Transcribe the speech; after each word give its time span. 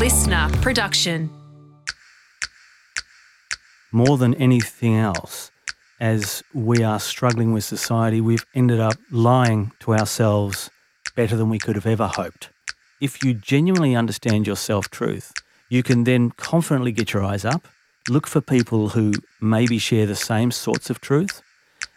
listener 0.00 0.48
production. 0.62 1.28
More 3.92 4.16
than 4.16 4.32
anything 4.36 4.96
else, 4.96 5.50
as 6.00 6.42
we 6.54 6.82
are 6.82 6.98
struggling 6.98 7.52
with 7.52 7.64
society, 7.64 8.18
we've 8.18 8.46
ended 8.54 8.80
up 8.80 8.94
lying 9.10 9.72
to 9.80 9.92
ourselves 9.92 10.70
better 11.14 11.36
than 11.36 11.50
we 11.50 11.58
could 11.58 11.74
have 11.74 11.86
ever 11.86 12.06
hoped. 12.06 12.48
If 12.98 13.22
you 13.22 13.34
genuinely 13.34 13.94
understand 13.94 14.46
your 14.46 14.56
self 14.56 14.88
truth, 14.88 15.34
you 15.68 15.82
can 15.82 16.04
then 16.04 16.30
confidently 16.30 16.92
get 16.92 17.12
your 17.12 17.22
eyes 17.22 17.44
up, 17.44 17.68
look 18.08 18.26
for 18.26 18.40
people 18.40 18.88
who 18.88 19.12
maybe 19.38 19.76
share 19.76 20.06
the 20.06 20.16
same 20.16 20.50
sorts 20.50 20.88
of 20.88 21.02
truth, 21.02 21.42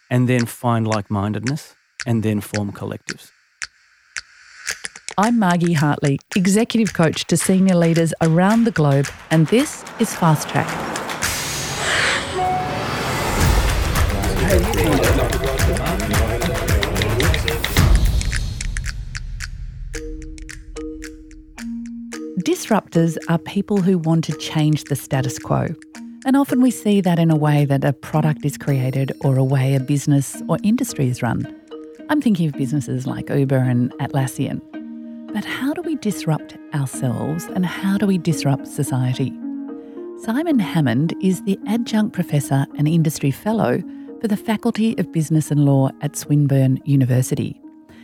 and 0.10 0.28
then 0.28 0.46
find 0.46 0.86
like 0.86 1.10
mindedness 1.10 1.74
and 2.06 2.22
then 2.22 2.42
form 2.42 2.74
collectives. 2.74 3.32
I'm 5.16 5.38
Margie 5.38 5.74
Hartley, 5.74 6.18
Executive 6.36 6.96
Coach 6.96 7.26
to 7.26 7.38
senior 7.38 7.76
leaders 7.76 8.16
around 8.22 8.64
the 8.64 8.72
globe, 8.72 9.08
and 9.30 9.46
this 9.48 9.86
is 10.00 10.12
Fast 10.16 10.50
Track. 10.50 10.68
Disruptors 22.40 23.18
are 23.30 23.38
people 23.38 23.78
who 23.78 24.00
want 24.00 24.24
to 24.24 24.34
change 24.38 24.86
the 24.86 24.96
status 24.96 25.38
quo. 25.38 25.68
And 26.26 26.36
often 26.36 26.60
we 26.60 26.72
see 26.72 27.02
that 27.02 27.20
in 27.20 27.30
a 27.30 27.36
way 27.36 27.66
that 27.66 27.84
a 27.84 27.94
product 27.94 28.44
is 28.46 28.58
created 28.58 29.12
or 29.22 29.38
a 29.38 29.44
way 29.44 29.76
a 29.76 29.80
business 29.80 30.42
or 30.50 30.58
industry 30.64 31.08
is 31.08 31.22
run. 31.22 31.46
I'm 32.10 32.20
thinking 32.20 32.48
of 32.48 32.54
businesses 32.54 33.06
like 33.06 33.30
Uber 33.30 33.58
and 33.58 33.92
Atlassian. 34.00 34.73
But 35.34 35.46
how 35.46 35.74
do 35.74 35.82
we 35.82 35.96
disrupt 35.96 36.58
ourselves 36.76 37.46
and 37.46 37.66
how 37.66 37.98
do 37.98 38.06
we 38.06 38.20
disrupt 38.20 38.68
society? 38.68 39.34
Simon 40.22 40.60
Hammond 40.60 41.16
is 41.22 41.42
the 41.42 41.58
adjunct 41.66 42.14
professor 42.14 42.68
and 42.78 42.88
industry 42.88 43.32
fellow 43.32 43.82
for 44.22 44.28
the 44.28 44.38
Faculty 44.38 44.96
of 45.00 45.12
Business 45.12 45.50
and 45.50 45.66
Law 45.66 45.90
at 46.02 46.16
Swinburne 46.16 46.80
University. 46.86 47.60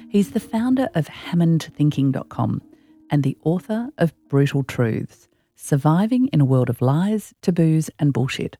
He's 0.09 0.31
the 0.31 0.40
founder 0.40 0.90
of 0.95 1.06
HammondThinking.com 1.06 2.64
and 3.12 3.23
the 3.23 3.38
author 3.44 3.90
of 4.00 4.14
Brutal 4.28 4.64
Truths 4.64 5.28
Surviving 5.56 6.30
in 6.34 6.42
a 6.42 6.46
World 6.46 6.70
of 6.70 6.81
Lies, 6.81 7.36
Taboos, 7.44 7.92
and 8.00 8.12
Bullshit, 8.12 8.58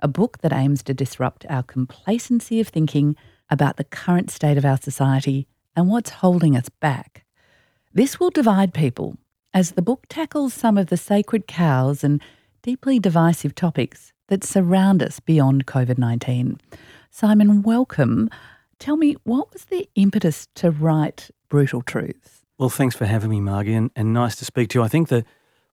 a 0.00 0.08
book 0.08 0.38
that 0.38 0.52
aims 0.52 0.82
to 0.82 0.94
disrupt 0.94 1.46
our 1.48 1.62
complacency 1.62 2.58
of 2.58 2.68
thinking 2.68 3.14
about 3.48 3.76
the 3.76 3.84
current 3.84 4.32
state 4.32 4.58
of 4.58 4.64
our 4.64 4.78
society 4.78 5.46
and 5.76 5.88
what's 5.88 6.10
holding 6.10 6.56
us 6.56 6.68
back. 6.68 7.24
This 7.92 8.20
will 8.20 8.30
divide 8.30 8.72
people 8.72 9.16
as 9.52 9.72
the 9.72 9.82
book 9.82 10.06
tackles 10.08 10.54
some 10.54 10.78
of 10.78 10.86
the 10.86 10.96
sacred 10.96 11.48
cows 11.48 12.04
and 12.04 12.22
deeply 12.62 13.00
divisive 13.00 13.52
topics 13.56 14.12
that 14.28 14.44
surround 14.44 15.02
us 15.02 15.18
beyond 15.18 15.66
COVID 15.66 15.98
19. 15.98 16.60
Simon, 17.10 17.62
welcome. 17.62 18.30
Tell 18.78 18.96
me, 18.96 19.16
what 19.24 19.52
was 19.52 19.64
the 19.64 19.88
impetus 19.96 20.46
to 20.54 20.70
write 20.70 21.32
Brutal 21.48 21.82
Truths? 21.82 22.42
Well, 22.58 22.68
thanks 22.68 22.94
for 22.94 23.06
having 23.06 23.30
me, 23.30 23.40
Margie, 23.40 23.74
and, 23.74 23.90
and 23.96 24.14
nice 24.14 24.36
to 24.36 24.44
speak 24.44 24.68
to 24.68 24.78
you. 24.78 24.84
I 24.84 24.88
think 24.88 25.08
that 25.08 25.26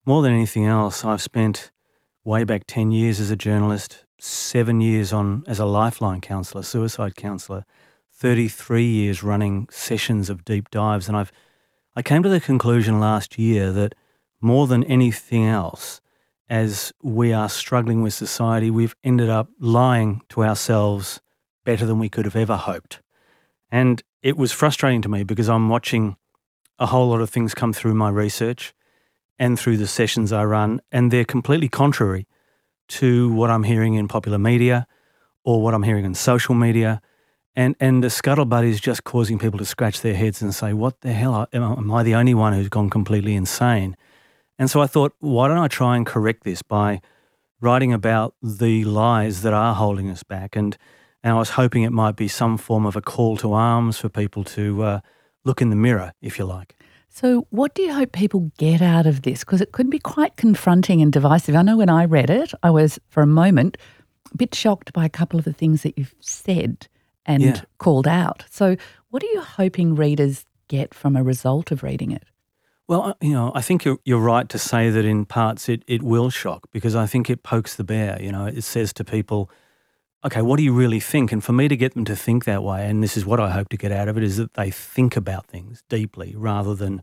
more 0.04 0.24
than 0.24 0.34
anything 0.34 0.66
else, 0.66 1.06
I've 1.06 1.22
spent 1.22 1.70
way 2.24 2.44
back 2.44 2.64
10 2.66 2.92
years 2.92 3.20
as 3.20 3.30
a 3.30 3.36
journalist, 3.36 4.06
seven 4.20 4.82
years 4.82 5.14
on 5.14 5.44
as 5.46 5.60
a 5.60 5.66
lifeline 5.66 6.22
counsellor, 6.22 6.64
suicide 6.64 7.16
counsellor, 7.16 7.64
33 8.12 8.84
years 8.84 9.22
running 9.22 9.68
sessions 9.70 10.32
of 10.32 10.44
deep 10.44 10.72
dives. 10.72 11.08
And 11.08 11.16
I've 11.16 11.32
I 11.98 12.04
came 12.04 12.22
to 12.22 12.30
the 12.30 12.40
conclusion 12.40 13.00
last 13.00 13.40
year 13.40 13.72
that 13.72 13.96
more 14.40 14.68
than 14.68 14.84
anything 14.84 15.48
else, 15.48 16.00
as 16.48 16.94
we 17.02 17.34
are 17.34 17.50
struggling 17.50 18.04
with 18.04 18.14
society, 18.14 18.70
we've 18.70 18.96
ended 19.04 19.32
up 19.32 19.50
lying 19.60 20.22
to 20.30 20.44
ourselves 20.44 21.22
better 21.66 21.88
than 21.88 21.98
we 21.98 22.08
could 22.08 22.26
have 22.26 22.36
ever 22.36 22.56
hoped. 22.56 23.02
And 23.72 24.04
it 24.22 24.38
was 24.38 24.52
frustrating 24.52 25.02
to 25.02 25.10
me 25.10 25.24
because 25.24 25.50
I'm 25.50 25.70
watching 25.70 26.18
a 26.78 26.86
whole 26.86 27.10
lot 27.10 27.20
of 27.20 27.32
things 27.32 27.56
come 27.56 27.74
through 27.74 27.96
my 27.96 28.10
research 28.10 28.76
and 29.40 29.60
through 29.60 29.78
the 29.78 29.88
sessions 29.88 30.32
I 30.32 30.46
run, 30.46 30.82
and 30.92 31.10
they're 31.10 31.26
completely 31.26 31.68
contrary 31.68 32.28
to 32.90 33.34
what 33.34 33.50
I'm 33.50 33.64
hearing 33.64 33.96
in 33.96 34.08
popular 34.08 34.38
media 34.38 34.86
or 35.44 35.64
what 35.64 35.74
I'm 35.74 35.82
hearing 35.82 36.06
in 36.06 36.14
social 36.14 36.54
media. 36.54 37.02
And, 37.58 37.76
and 37.80 38.04
the 38.04 38.10
scuttlebutt 38.10 38.70
is 38.70 38.80
just 38.80 39.04
causing 39.04 39.40
people 39.40 39.58
to 39.58 39.66
scratch 39.66 40.02
their 40.02 40.14
heads 40.14 40.44
and 40.44 40.54
say, 40.54 40.74
What 40.74 41.02
the 41.02 41.12
hell? 41.12 41.48
Am 41.52 41.92
I 41.92 42.04
the 42.04 42.14
only 42.14 42.36
one 42.36 42.54
who's 42.54 42.70
gone 42.70 42.92
completely 42.92 43.34
insane? 43.34 43.98
And 44.60 44.70
so 44.70 44.80
I 44.80 44.86
thought, 44.86 45.16
why 45.20 45.48
don't 45.48 45.58
I 45.58 45.68
try 45.68 45.96
and 45.96 46.06
correct 46.06 46.44
this 46.44 46.62
by 46.62 47.02
writing 47.60 47.94
about 47.94 48.36
the 48.44 48.86
lies 48.86 49.42
that 49.42 49.54
are 49.54 49.74
holding 49.74 50.08
us 50.12 50.22
back? 50.22 50.56
And, 50.56 50.78
and 51.24 51.34
I 51.34 51.38
was 51.40 51.50
hoping 51.50 51.82
it 51.82 51.92
might 51.92 52.16
be 52.16 52.28
some 52.28 52.60
form 52.60 52.86
of 52.86 52.96
a 52.96 53.02
call 53.02 53.38
to 53.38 53.54
arms 53.54 53.98
for 53.98 54.08
people 54.08 54.44
to 54.44 54.84
uh, 54.84 55.00
look 55.44 55.60
in 55.60 55.72
the 55.72 55.76
mirror, 55.76 56.14
if 56.22 56.38
you 56.38 56.46
like. 56.46 56.76
So, 57.10 57.48
what 57.50 57.74
do 57.74 57.82
you 57.82 57.92
hope 57.92 58.12
people 58.12 58.52
get 58.60 58.84
out 58.84 59.08
of 59.08 59.24
this? 59.24 59.40
Because 59.40 59.62
it 59.62 59.72
could 59.72 59.90
be 59.90 59.98
quite 59.98 60.38
confronting 60.38 61.02
and 61.02 61.12
divisive. 61.12 61.56
I 61.56 61.64
know 61.64 61.78
when 61.78 61.90
I 61.90 62.06
read 62.06 62.30
it, 62.30 62.54
I 62.62 62.70
was 62.70 63.00
for 63.10 63.24
a 63.24 63.28
moment 63.28 63.78
a 64.32 64.38
bit 64.38 64.54
shocked 64.54 64.94
by 64.94 65.06
a 65.06 65.10
couple 65.10 65.40
of 65.40 65.46
the 65.46 65.54
things 65.54 65.82
that 65.82 65.98
you've 65.98 66.14
said 66.20 66.88
and 67.28 67.44
Yeah. 67.44 67.62
called 67.78 68.08
out. 68.08 68.46
So, 68.50 68.76
what 69.10 69.22
are 69.24 69.28
you 69.28 69.42
hoping 69.42 69.96
readers 69.96 70.46
get 70.68 70.94
from 70.94 71.16
a 71.16 71.24
result 71.24 71.72
of 71.72 71.84
reading 71.84 72.12
it? 72.12 72.24
Well, 72.88 73.04
uh, 73.04 73.14
you 73.22 73.34
know, 73.34 73.52
I 73.54 73.62
think 73.62 73.84
you're, 73.84 74.00
you're 74.06 74.20
right 74.20 74.48
to 74.50 74.58
say 74.58 74.90
that 74.90 75.04
in 75.06 75.26
parts 75.26 75.68
it, 75.68 75.84
it 75.88 76.02
will 76.02 76.30
shock 76.30 76.68
because 76.72 76.96
I 76.96 77.06
think 77.06 77.30
it 77.30 77.44
pokes 77.44 77.76
the 77.76 77.84
bear. 77.84 78.18
You 78.22 78.32
know, 78.32 78.46
it 78.46 78.64
says 78.64 78.94
to 78.94 79.04
people, 79.04 79.50
okay, 80.24 80.42
what 80.42 80.58
do 80.58 80.64
you 80.64 80.74
really 80.74 81.02
think? 81.02 81.32
And 81.34 81.44
for 81.44 81.52
me 81.52 81.68
to 81.68 81.76
get 81.76 81.94
them 81.94 82.06
to 82.06 82.16
think 82.16 82.46
that 82.46 82.64
way, 82.64 82.90
and 82.90 83.04
this 83.04 83.18
is 83.18 83.26
what 83.26 83.40
I 83.42 83.50
hope 83.50 83.70
to 83.70 83.78
get 83.78 83.92
out 83.92 84.08
of 84.08 84.18
it, 84.18 84.24
is 84.24 84.38
that 84.38 84.54
they 84.54 84.72
think 84.72 85.18
about 85.18 85.48
things 85.48 85.84
deeply 85.90 86.34
rather 86.38 86.74
than 86.76 87.02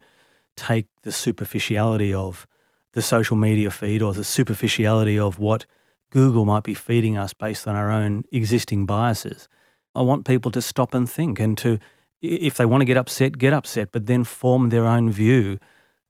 take 0.57 0.87
the 1.03 1.13
superficiality 1.13 2.15
of 2.15 2.47
the 2.93 3.03
social 3.03 3.37
media 3.37 3.71
feed 3.71 4.01
or 4.01 4.15
the 4.15 4.25
superficiality 4.25 5.19
of 5.19 5.39
what 5.39 5.67
Google 6.11 6.45
might 6.45 6.63
be 6.63 6.75
feeding 6.75 7.19
us 7.19 7.35
based 7.35 7.67
on 7.69 7.77
our 7.77 7.91
own 7.91 8.25
existing 8.33 8.87
biases. 8.87 9.49
I 9.95 10.03
want 10.03 10.27
people 10.27 10.51
to 10.53 10.63
stop 10.63 10.95
and 10.95 11.09
think 11.09 11.41
and 11.41 11.57
to, 11.59 11.79
if 12.21 12.57
they 12.57 12.67
want 12.67 12.81
to 12.81 12.87
get 12.87 12.97
upset, 12.97 13.39
get 13.39 13.53
upset, 13.53 13.91
but 13.93 14.07
then 14.07 14.25
form 14.25 14.71
their 14.71 14.87
own 14.87 15.11
view. 15.11 15.59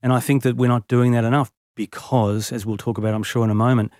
And 0.01 0.13
I 0.13 0.19
think 0.19 0.43
that 0.43 0.55
we're 0.55 0.67
not 0.67 0.87
doing 0.87 1.11
that 1.13 1.23
enough 1.23 1.51
because, 1.75 2.51
as 2.51 2.65
we'll 2.65 2.77
talk 2.77 2.97
about, 2.97 3.13
I'm 3.13 3.23
sure, 3.23 3.43
in 3.43 3.49
a 3.49 3.55
moment, 3.55 3.91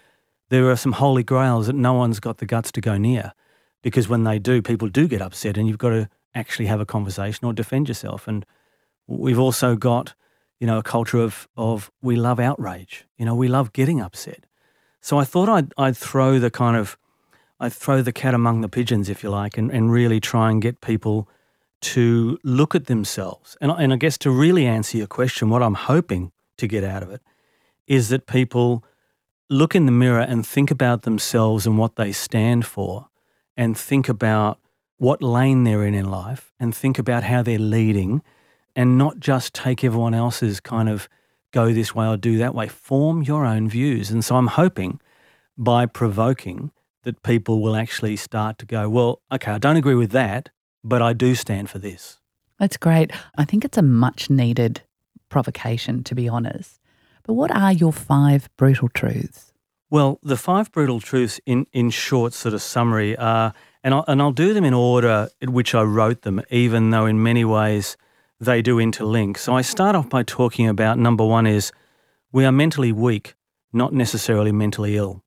there 0.49 0.69
are 0.69 0.75
some 0.75 0.93
holy 0.93 1.23
grails 1.23 1.67
that 1.67 1.75
no 1.75 1.93
one's 1.93 2.19
got 2.19 2.37
the 2.37 2.45
guts 2.45 2.71
to 2.73 2.81
go 2.81 2.97
near. 2.97 3.33
Because 3.81 4.07
when 4.07 4.23
they 4.23 4.39
do, 4.39 4.61
people 4.61 4.87
do 4.87 5.07
get 5.07 5.21
upset, 5.21 5.57
and 5.57 5.67
you've 5.67 5.77
got 5.77 5.89
to 5.89 6.09
actually 6.33 6.65
have 6.67 6.79
a 6.79 6.85
conversation 6.85 7.45
or 7.45 7.53
defend 7.53 7.87
yourself. 7.87 8.27
And 8.27 8.45
we've 9.07 9.39
also 9.39 9.75
got, 9.75 10.15
you 10.59 10.67
know, 10.67 10.77
a 10.77 10.83
culture 10.83 11.19
of 11.19 11.47
of 11.55 11.91
we 12.01 12.15
love 12.15 12.39
outrage. 12.39 13.05
You 13.17 13.25
know, 13.25 13.35
we 13.35 13.47
love 13.47 13.73
getting 13.73 14.01
upset. 14.01 14.45
So 15.01 15.19
I 15.19 15.23
thought 15.23 15.49
I'd 15.49 15.73
I'd 15.77 15.97
throw 15.97 16.39
the 16.39 16.49
kind 16.49 16.77
of 16.77 16.97
I'd 17.59 17.73
throw 17.73 18.01
the 18.01 18.11
cat 18.11 18.33
among 18.33 18.61
the 18.61 18.69
pigeons, 18.69 19.09
if 19.09 19.23
you 19.23 19.29
like, 19.29 19.57
and, 19.57 19.71
and 19.71 19.91
really 19.91 20.19
try 20.19 20.51
and 20.51 20.61
get 20.61 20.81
people 20.81 21.29
to 21.81 22.37
look 22.43 22.75
at 22.75 22.87
themselves. 22.87 23.55
And, 23.61 23.71
and 23.71 23.93
I 23.93 23.95
guess 23.95 24.17
to 24.19 24.31
really 24.31 24.65
answer 24.65 24.97
your 24.97 25.07
question, 25.07 25.49
what 25.49 25.63
I'm 25.63 25.75
hoping 25.75 26.31
to 26.57 26.67
get 26.67 26.83
out 26.83 27.03
of 27.03 27.11
it 27.11 27.21
is 27.87 28.09
that 28.09 28.25
people 28.25 28.83
look 29.49 29.75
in 29.75 29.85
the 29.85 29.91
mirror 29.91 30.21
and 30.21 30.45
think 30.45 30.71
about 30.71 31.03
themselves 31.03 31.67
and 31.67 31.77
what 31.77 31.95
they 31.95 32.11
stand 32.11 32.65
for, 32.65 33.09
and 33.55 33.77
think 33.77 34.09
about 34.09 34.59
what 34.97 35.21
lane 35.21 35.63
they're 35.63 35.85
in 35.85 35.93
in 35.93 36.09
life, 36.09 36.53
and 36.59 36.75
think 36.75 36.97
about 36.97 37.23
how 37.23 37.43
they're 37.43 37.59
leading, 37.59 38.21
and 38.75 38.97
not 38.97 39.19
just 39.19 39.53
take 39.53 39.83
everyone 39.83 40.13
else's 40.13 40.59
kind 40.59 40.89
of 40.89 41.07
go 41.51 41.71
this 41.71 41.95
way 41.95 42.07
or 42.07 42.17
do 42.17 42.37
that 42.37 42.53
way. 42.53 42.67
Form 42.67 43.21
your 43.21 43.45
own 43.45 43.69
views. 43.69 44.11
And 44.11 44.25
so 44.25 44.35
I'm 44.35 44.47
hoping 44.47 44.99
by 45.57 45.85
provoking 45.85 46.71
that 47.05 47.23
people 47.23 47.61
will 47.61 47.75
actually 47.75 48.17
start 48.17 48.57
to 48.57 48.65
go, 48.65 48.89
well, 48.89 49.21
okay, 49.31 49.51
I 49.51 49.57
don't 49.57 49.77
agree 49.77 49.95
with 49.95 50.11
that, 50.11 50.49
but 50.83 51.01
I 51.01 51.13
do 51.13 51.33
stand 51.33 51.69
for 51.69 51.79
this. 51.79 52.19
That's 52.59 52.77
great. 52.77 53.11
I 53.37 53.45
think 53.45 53.63
it's 53.63 53.77
a 53.77 53.81
much 53.81 54.29
needed 54.29 54.81
provocation, 55.29 56.03
to 56.03 56.15
be 56.15 56.27
honest. 56.27 56.79
But 57.23 57.33
what 57.33 57.51
are 57.51 57.73
your 57.73 57.93
five 57.93 58.49
brutal 58.57 58.89
truths? 58.89 59.53
Well, 59.89 60.19
the 60.23 60.37
five 60.37 60.71
brutal 60.71 60.99
truths, 60.99 61.39
in, 61.45 61.67
in 61.71 61.89
short 61.89 62.33
sort 62.33 62.53
of 62.53 62.61
summary, 62.61 63.15
are, 63.17 63.53
and 63.83 63.93
I'll, 63.93 64.05
and 64.07 64.21
I'll 64.21 64.31
do 64.31 64.53
them 64.53 64.65
in 64.65 64.73
order 64.73 65.29
in 65.41 65.53
which 65.53 65.75
I 65.75 65.83
wrote 65.83 66.23
them, 66.23 66.41
even 66.49 66.89
though 66.89 67.05
in 67.05 67.21
many 67.21 67.45
ways 67.45 67.97
they 68.39 68.61
do 68.61 68.77
interlink. 68.77 69.37
So 69.37 69.55
I 69.55 69.61
start 69.61 69.95
off 69.95 70.09
by 70.09 70.23
talking 70.23 70.67
about 70.67 70.97
number 70.97 71.25
one 71.25 71.47
is 71.47 71.71
we 72.31 72.45
are 72.45 72.51
mentally 72.51 72.91
weak, 72.91 73.35
not 73.71 73.93
necessarily 73.93 74.51
mentally 74.51 74.97
ill. 74.97 75.24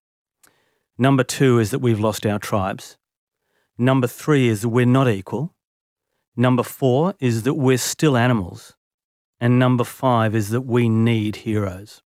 Number 0.98 1.22
two 1.22 1.58
is 1.60 1.70
that 1.70 1.78
we've 1.78 2.00
lost 2.00 2.26
our 2.26 2.38
tribes. 2.38 2.98
Number 3.78 4.08
three 4.08 4.48
is 4.48 4.62
that 4.62 4.70
we're 4.70 4.84
not 4.84 5.08
equal. 5.08 5.54
Number 6.36 6.64
four 6.64 7.14
is 7.20 7.44
that 7.44 7.54
we're 7.54 7.78
still 7.78 8.16
animals. 8.16 8.74
And 9.40 9.58
number 9.58 9.84
five 9.84 10.34
is 10.34 10.50
that 10.50 10.62
we 10.62 10.88
need 10.88 11.36
heroes. 11.36 12.02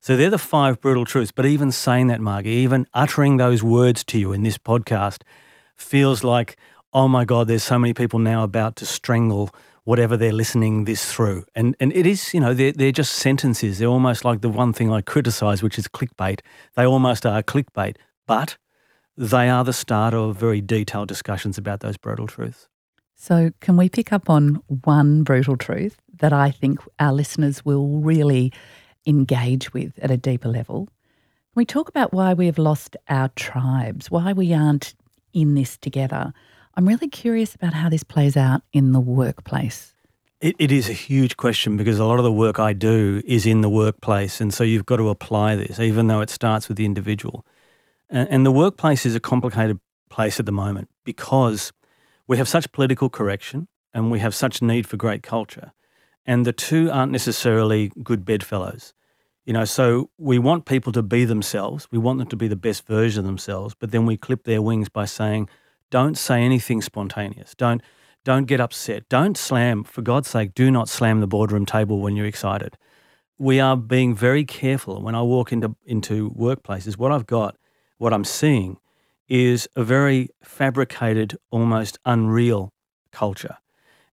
So 0.00 0.16
they're 0.16 0.28
the 0.28 0.36
five 0.36 0.82
brutal 0.82 1.06
truths. 1.06 1.32
But 1.32 1.46
even 1.46 1.72
saying 1.72 2.08
that, 2.08 2.20
Margie, 2.20 2.50
even 2.50 2.86
uttering 2.92 3.38
those 3.38 3.62
words 3.62 4.04
to 4.04 4.18
you 4.18 4.34
in 4.34 4.42
this 4.42 4.58
podcast 4.58 5.22
feels 5.76 6.22
like, 6.22 6.58
oh 6.92 7.08
my 7.08 7.24
God, 7.24 7.48
there's 7.48 7.62
so 7.62 7.78
many 7.78 7.94
people 7.94 8.18
now 8.18 8.44
about 8.44 8.76
to 8.76 8.86
strangle 8.86 9.50
whatever 9.84 10.16
they're 10.16 10.32
listening 10.32 10.84
this 10.84 11.10
through. 11.10 11.44
And 11.54 11.74
and 11.80 11.90
it 11.94 12.06
is, 12.06 12.34
you 12.34 12.40
know, 12.40 12.52
they're, 12.52 12.72
they're 12.72 12.92
just 12.92 13.12
sentences. 13.14 13.78
They're 13.78 13.88
almost 13.88 14.24
like 14.24 14.42
the 14.42 14.50
one 14.50 14.74
thing 14.74 14.92
I 14.92 15.00
criticize, 15.00 15.62
which 15.62 15.78
is 15.78 15.88
clickbait. 15.88 16.40
They 16.74 16.84
almost 16.86 17.24
are 17.24 17.42
clickbait, 17.42 17.96
but 18.26 18.56
they 19.16 19.48
are 19.48 19.64
the 19.64 19.72
start 19.72 20.14
of 20.14 20.36
very 20.36 20.60
detailed 20.60 21.08
discussions 21.08 21.58
about 21.58 21.80
those 21.80 21.96
brutal 21.96 22.26
truths. 22.26 22.68
So, 23.14 23.52
can 23.60 23.76
we 23.76 23.88
pick 23.88 24.12
up 24.12 24.28
on 24.28 24.60
one 24.66 25.22
brutal 25.22 25.56
truth 25.56 25.96
that 26.18 26.32
I 26.32 26.50
think 26.50 26.80
our 26.98 27.12
listeners 27.12 27.64
will 27.64 28.00
really 28.00 28.52
engage 29.06 29.72
with 29.72 29.98
at 30.00 30.10
a 30.10 30.16
deeper 30.16 30.48
level? 30.48 30.86
Can 30.86 31.60
we 31.60 31.64
talk 31.64 31.88
about 31.88 32.12
why 32.12 32.34
we 32.34 32.46
have 32.46 32.58
lost 32.58 32.96
our 33.08 33.28
tribes, 33.36 34.10
why 34.10 34.32
we 34.32 34.52
aren't 34.52 34.94
in 35.34 35.54
this 35.54 35.76
together. 35.76 36.32
I'm 36.76 36.88
really 36.88 37.08
curious 37.08 37.54
about 37.54 37.74
how 37.74 37.88
this 37.88 38.04
plays 38.04 38.36
out 38.36 38.62
in 38.72 38.92
the 38.92 39.00
workplace. 39.00 39.94
It, 40.40 40.56
it 40.58 40.72
is 40.72 40.88
a 40.88 40.92
huge 40.94 41.36
question 41.36 41.76
because 41.76 41.98
a 41.98 42.04
lot 42.04 42.18
of 42.18 42.24
the 42.24 42.32
work 42.32 42.58
I 42.58 42.72
do 42.72 43.22
is 43.26 43.46
in 43.46 43.60
the 43.60 43.68
workplace. 43.68 44.40
And 44.40 44.52
so 44.54 44.64
you've 44.64 44.86
got 44.86 44.96
to 44.96 45.08
apply 45.08 45.56
this, 45.56 45.78
even 45.78 46.06
though 46.06 46.20
it 46.20 46.30
starts 46.30 46.68
with 46.68 46.76
the 46.76 46.84
individual. 46.84 47.44
And, 48.14 48.28
and 48.30 48.46
the 48.46 48.52
workplace 48.52 49.04
is 49.04 49.14
a 49.14 49.20
complicated 49.20 49.78
place 50.08 50.38
at 50.40 50.46
the 50.46 50.52
moment 50.52 50.88
because 51.04 51.72
we 52.26 52.38
have 52.38 52.48
such 52.48 52.70
political 52.72 53.10
correction 53.10 53.68
and 53.92 54.10
we 54.10 54.20
have 54.20 54.34
such 54.34 54.62
need 54.62 54.86
for 54.86 54.96
great 54.96 55.22
culture. 55.22 55.72
And 56.24 56.46
the 56.46 56.52
two 56.52 56.90
aren't 56.90 57.12
necessarily 57.12 57.92
good 58.02 58.24
bedfellows. 58.24 58.94
You 59.44 59.52
know, 59.52 59.66
so 59.66 60.08
we 60.16 60.38
want 60.38 60.64
people 60.64 60.90
to 60.92 61.02
be 61.02 61.26
themselves. 61.26 61.86
We 61.90 61.98
want 61.98 62.18
them 62.18 62.28
to 62.28 62.36
be 62.36 62.48
the 62.48 62.56
best 62.56 62.86
version 62.86 63.20
of 63.20 63.26
themselves, 63.26 63.74
but 63.78 63.90
then 63.90 64.06
we 64.06 64.16
clip 64.16 64.44
their 64.44 64.62
wings 64.62 64.88
by 64.88 65.04
saying, 65.04 65.50
don't 65.90 66.16
say 66.16 66.42
anything 66.42 66.80
spontaneous. 66.80 67.54
Don't 67.54 67.82
don't 68.24 68.46
get 68.46 68.58
upset. 68.58 69.06
Don't 69.10 69.36
slam, 69.36 69.84
for 69.84 70.00
God's 70.00 70.28
sake, 70.28 70.54
do 70.54 70.70
not 70.70 70.88
slam 70.88 71.20
the 71.20 71.26
boardroom 71.26 71.66
table 71.66 72.00
when 72.00 72.16
you're 72.16 72.24
excited. 72.24 72.78
We 73.36 73.60
are 73.60 73.76
being 73.76 74.14
very 74.14 74.46
careful. 74.46 75.02
When 75.02 75.14
I 75.14 75.20
walk 75.20 75.52
into 75.52 75.76
into 75.84 76.30
workplaces, 76.30 76.96
what 76.96 77.12
I've 77.12 77.26
got, 77.26 77.58
what 77.98 78.12
I'm 78.12 78.24
seeing 78.24 78.78
is 79.28 79.68
a 79.74 79.84
very 79.84 80.28
fabricated, 80.42 81.36
almost 81.50 81.98
unreal 82.04 82.72
culture. 83.10 83.58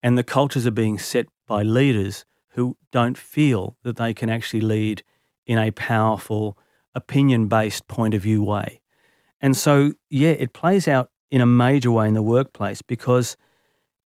And 0.04 0.18
the 0.18 0.24
cultures 0.24 0.68
are 0.68 0.72
being 0.72 1.00
set 1.00 1.26
by 1.48 1.64
leaders 1.64 2.26
who 2.50 2.78
don't 2.92 3.18
feel 3.18 3.76
that 3.84 3.98
they 3.98 4.14
can 4.14 4.30
actually 4.30 4.62
lead 4.62 5.04
in 5.46 5.58
a 5.58 5.72
powerful, 5.72 6.58
opinion 6.94 7.48
based 7.48 7.88
point 7.88 8.14
of 8.14 8.22
view 8.22 8.44
way. 8.44 8.82
And 9.42 9.56
so, 9.56 9.94
yeah, 10.10 10.32
it 10.32 10.54
plays 10.54 10.88
out 10.88 11.10
in 11.32 11.42
a 11.42 11.46
major 11.46 11.92
way 11.92 12.08
in 12.08 12.14
the 12.14 12.22
workplace 12.22 12.82
because 12.82 13.38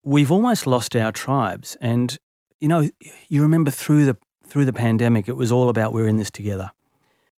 we've 0.04 0.32
almost 0.32 0.68
lost 0.68 0.96
our 0.96 1.12
tribes. 1.12 1.78
And, 1.80 2.18
you 2.60 2.68
know, 2.68 2.90
you 3.28 3.42
remember 3.42 3.72
through 3.72 4.06
the 4.06 4.18
through 4.46 4.66
the 4.66 4.74
pandemic, 4.74 5.30
it 5.30 5.38
was 5.38 5.50
all 5.50 5.70
about 5.70 5.94
we're 5.94 6.08
in 6.08 6.18
this 6.18 6.30
together. 6.30 6.72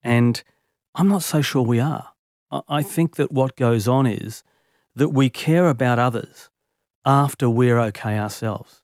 And 0.03 0.43
I'm 0.95 1.07
not 1.07 1.21
so 1.21 1.41
sure 1.41 1.61
we 1.61 1.79
are. 1.79 2.12
I 2.67 2.83
think 2.83 3.15
that 3.15 3.31
what 3.31 3.55
goes 3.55 3.87
on 3.87 4.05
is 4.05 4.43
that 4.95 5.09
we 5.09 5.29
care 5.29 5.69
about 5.69 5.99
others 5.99 6.49
after 7.05 7.49
we're 7.49 7.79
okay 7.79 8.17
ourselves. 8.17 8.81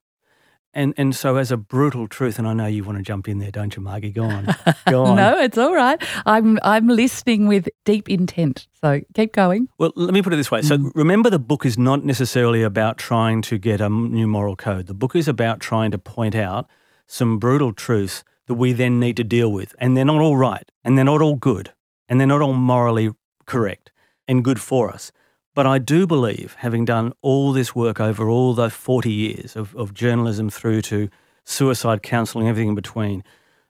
And 0.72 0.94
and 0.98 1.16
so 1.16 1.38
as 1.38 1.52
a 1.52 1.58
brutal 1.58 2.08
truth, 2.08 2.38
and 2.38 2.48
I 2.48 2.54
know 2.54 2.68
you 2.68 2.84
want 2.84 3.00
to 3.00 3.04
jump 3.04 3.28
in 3.28 3.40
there, 3.40 3.50
don't 3.50 3.76
you, 3.76 3.82
Margie? 3.82 4.12
Go 4.12 4.26
on. 4.26 4.56
Go 4.88 5.04
on. 5.04 5.16
no, 5.16 5.40
it's 5.40 5.58
all 5.58 5.74
right. 5.74 6.00
I'm 6.28 6.60
I'm 6.62 6.88
listening 6.88 7.48
with 7.48 7.68
deep 7.86 8.08
intent. 8.08 8.68
So 8.80 9.02
keep 9.16 9.34
going. 9.34 9.68
Well, 9.80 9.92
let 9.96 10.14
me 10.14 10.22
put 10.22 10.32
it 10.32 10.36
this 10.36 10.52
way. 10.52 10.62
So 10.62 10.78
mm. 10.78 10.92
remember 10.94 11.32
the 11.32 11.40
book 11.40 11.66
is 11.66 11.78
not 11.78 12.06
necessarily 12.06 12.62
about 12.62 13.00
trying 13.00 13.42
to 13.44 13.58
get 13.58 13.82
a 13.82 13.90
new 13.90 14.28
moral 14.28 14.56
code. 14.56 14.86
The 14.86 14.94
book 14.94 15.16
is 15.16 15.28
about 15.28 15.60
trying 15.60 15.90
to 15.90 15.98
point 15.98 16.36
out 16.36 16.70
some 17.08 17.40
brutal 17.40 17.74
truths 17.74 18.24
that 18.46 18.54
we 18.54 18.72
then 18.72 19.00
need 19.00 19.18
to 19.18 19.24
deal 19.24 19.52
with. 19.52 19.74
And 19.80 19.98
they're 19.98 20.06
not 20.06 20.22
all 20.22 20.38
right, 20.38 20.72
and 20.84 20.96
they're 20.96 21.06
not 21.06 21.22
all 21.22 21.36
good, 21.36 21.74
and 22.08 22.20
they're 22.20 22.28
not 22.28 22.44
all 22.44 22.54
morally 22.54 23.10
correct 23.50 23.92
and 24.28 24.44
good 24.44 24.62
for 24.62 24.90
us. 24.90 25.12
But 25.56 25.66
I 25.66 25.80
do 25.80 26.08
believe, 26.08 26.56
having 26.60 26.86
done 26.86 27.12
all 27.22 27.52
this 27.52 27.76
work 27.76 28.00
over 28.00 28.30
all 28.30 28.54
the 28.54 28.70
40 28.70 29.12
years 29.12 29.56
of, 29.56 29.76
of 29.76 29.94
journalism 29.94 30.50
through 30.50 30.84
to 30.84 31.10
suicide 31.44 32.04
counselling, 32.04 32.48
everything 32.48 32.70
in 32.70 32.76
between, 32.76 33.24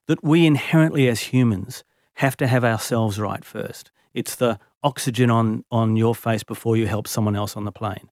that 0.08 0.24
we 0.24 0.46
inherently 0.46 1.08
as 1.08 1.22
humans 1.34 1.84
have 2.16 2.36
to 2.38 2.48
have 2.48 2.66
ourselves 2.66 3.20
right 3.20 3.46
first. 3.46 3.90
It's 4.14 4.36
the 4.36 4.60
oxygen 4.84 5.32
on, 5.32 5.64
on 5.72 5.96
your 5.96 6.14
face 6.14 6.44
before 6.44 6.76
you 6.76 6.86
help 6.86 7.08
someone 7.08 7.36
else 7.36 7.56
on 7.56 7.64
the 7.64 7.72
plane. 7.72 8.10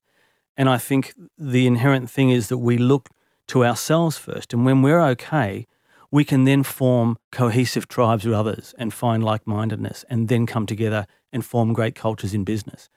And 0.56 0.68
I 0.68 0.78
think 0.78 1.14
the 1.36 1.66
inherent 1.66 2.10
thing 2.10 2.30
is 2.30 2.48
that 2.48 2.58
we 2.58 2.78
look 2.78 3.10
to 3.48 3.64
ourselves 3.64 4.16
first. 4.16 4.52
And 4.52 4.64
when 4.64 4.82
we're 4.82 5.00
okay, 5.00 5.66
we 6.10 6.24
can 6.24 6.44
then 6.44 6.62
form 6.62 7.18
cohesive 7.30 7.88
tribes 7.88 8.24
with 8.24 8.34
others 8.34 8.74
and 8.78 8.92
find 8.92 9.22
like 9.22 9.46
mindedness 9.46 10.04
and 10.08 10.28
then 10.28 10.46
come 10.46 10.66
together 10.66 11.06
and 11.32 11.44
form 11.44 11.72
great 11.72 11.94
cultures 11.94 12.34
in 12.34 12.44
business. 12.44 12.88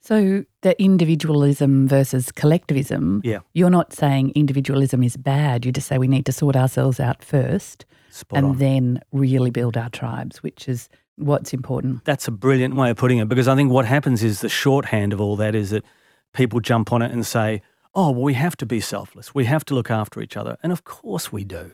So 0.00 0.44
the 0.62 0.80
individualism 0.82 1.86
versus 1.86 2.32
collectivism, 2.32 3.20
yeah. 3.22 3.40
you're 3.52 3.70
not 3.70 3.92
saying 3.92 4.32
individualism 4.34 5.02
is 5.02 5.16
bad. 5.16 5.66
You 5.66 5.72
just 5.72 5.88
say 5.88 5.98
we 5.98 6.08
need 6.08 6.24
to 6.26 6.32
sort 6.32 6.56
ourselves 6.56 7.00
out 7.00 7.22
first 7.22 7.84
Spot 8.10 8.38
and 8.38 8.46
on. 8.46 8.58
then 8.58 9.00
really 9.12 9.50
build 9.50 9.76
our 9.76 9.90
tribes, 9.90 10.42
which 10.42 10.68
is 10.68 10.88
what's 11.16 11.52
important. 11.52 12.04
That's 12.06 12.26
a 12.26 12.30
brilliant 12.30 12.76
way 12.76 12.90
of 12.90 12.96
putting 12.96 13.18
it 13.18 13.28
because 13.28 13.46
I 13.46 13.54
think 13.54 13.70
what 13.70 13.84
happens 13.84 14.22
is 14.22 14.40
the 14.40 14.48
shorthand 14.48 15.12
of 15.12 15.20
all 15.20 15.36
that 15.36 15.54
is 15.54 15.70
that 15.70 15.84
people 16.32 16.60
jump 16.60 16.92
on 16.92 17.02
it 17.02 17.12
and 17.12 17.26
say, 17.26 17.60
oh, 17.94 18.10
well, 18.10 18.22
we 18.22 18.34
have 18.34 18.56
to 18.56 18.66
be 18.66 18.80
selfless. 18.80 19.34
We 19.34 19.44
have 19.44 19.64
to 19.66 19.74
look 19.74 19.90
after 19.90 20.22
each 20.22 20.36
other. 20.36 20.56
And 20.62 20.72
of 20.72 20.84
course 20.84 21.30
we 21.30 21.44
do. 21.44 21.72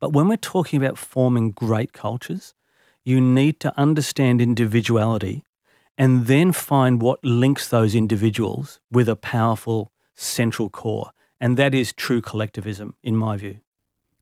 But 0.00 0.12
when 0.12 0.26
we're 0.26 0.36
talking 0.36 0.82
about 0.82 0.98
forming 0.98 1.52
great 1.52 1.92
cultures, 1.92 2.54
you 3.04 3.20
need 3.20 3.60
to 3.60 3.72
understand 3.78 4.40
individuality 4.40 5.44
and 5.98 6.26
then 6.26 6.52
find 6.52 7.02
what 7.02 7.24
links 7.24 7.68
those 7.68 7.94
individuals 7.94 8.80
with 8.90 9.08
a 9.08 9.16
powerful 9.16 9.92
central 10.14 10.70
core. 10.70 11.10
And 11.40 11.56
that 11.56 11.74
is 11.74 11.92
true 11.92 12.20
collectivism, 12.20 12.94
in 13.02 13.16
my 13.16 13.36
view. 13.36 13.58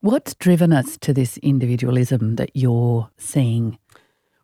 What's 0.01 0.33
driven 0.33 0.73
us 0.73 0.97
to 0.97 1.13
this 1.13 1.37
individualism 1.37 2.35
that 2.37 2.49
you're 2.55 3.11
seeing? 3.17 3.77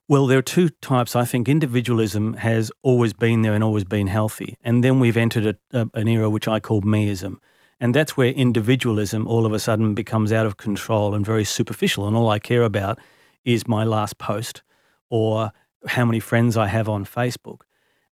Well, 0.08 0.28
there 0.28 0.38
are 0.38 0.44
two 0.44 0.70
types. 0.70 1.16
I 1.16 1.26
think 1.26 1.50
individualism 1.50 2.36
has 2.36 2.72
always 2.84 3.14
been 3.14 3.42
there 3.42 3.54
and 3.54 3.64
always 3.64 3.84
been 3.84 4.08
healthy. 4.08 4.56
And 4.64 4.84
then 4.84 5.00
we've 5.00 5.18
entered 5.18 5.58
a, 5.74 5.82
a, 5.82 5.90
an 5.96 6.08
era 6.08 6.30
which 6.30 6.48
I 6.48 6.60
call 6.60 6.82
meism. 6.84 7.40
And 7.80 7.94
that's 7.94 8.16
where 8.16 8.30
individualism 8.30 9.28
all 9.28 9.46
of 9.46 9.54
a 9.54 9.60
sudden 9.60 9.96
becomes 9.96 10.32
out 10.32 10.46
of 10.46 10.58
control 10.58 11.14
and 11.14 11.26
very 11.26 11.44
superficial. 11.44 12.08
And 12.08 12.16
all 12.16 12.30
I 12.30 12.40
care 12.40 12.64
about 12.64 13.00
is 13.48 13.66
my 13.66 13.86
last 13.86 14.18
post 14.18 14.62
or 15.10 15.52
how 15.88 16.04
many 16.04 16.20
friends 16.20 16.58
I 16.58 16.68
have 16.68 16.90
on 16.90 17.06
Facebook. 17.06 17.62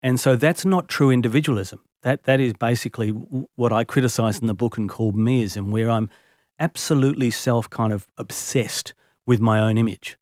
And 0.03 0.19
so 0.19 0.35
that's 0.35 0.65
not 0.65 0.89
true 0.89 1.09
individualism. 1.09 1.79
That 2.01 2.23
that 2.23 2.39
is 2.39 2.53
basically 2.53 3.09
what 3.09 3.71
I 3.71 3.85
criticize 3.85 4.39
in 4.39 4.47
the 4.47 4.53
book 4.53 4.77
and 4.77 4.89
call 4.89 5.13
meism, 5.13 5.69
where 5.69 5.89
I'm 5.89 6.09
absolutely 6.59 7.31
self 7.31 7.69
kind 7.69 7.93
of 7.93 8.07
obsessed 8.17 8.93
with 9.25 9.39
my 9.39 9.59
own 9.59 9.77
image. 9.77 10.17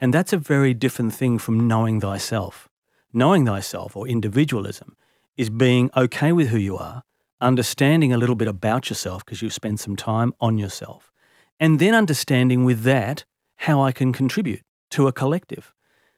And 0.00 0.12
that's 0.12 0.32
a 0.32 0.38
very 0.38 0.74
different 0.74 1.14
thing 1.14 1.38
from 1.38 1.68
knowing 1.68 2.00
thyself. 2.00 2.68
Knowing 3.12 3.46
thyself 3.46 3.96
or 3.96 4.08
individualism 4.08 4.96
is 5.36 5.50
being 5.50 5.90
okay 5.96 6.32
with 6.32 6.48
who 6.48 6.58
you 6.58 6.76
are, 6.76 7.02
understanding 7.40 8.12
a 8.12 8.18
little 8.18 8.34
bit 8.34 8.48
about 8.48 8.90
yourself 8.90 9.24
because 9.24 9.42
you've 9.42 9.52
spent 9.52 9.78
some 9.78 9.96
time 9.96 10.32
on 10.40 10.58
yourself, 10.58 11.12
and 11.60 11.78
then 11.78 11.94
understanding 11.94 12.64
with 12.64 12.82
that 12.82 13.24
how 13.60 13.82
I 13.82 13.92
can 13.92 14.12
contribute 14.12 14.62
to 14.90 15.06
a 15.06 15.12
collective. 15.12 15.74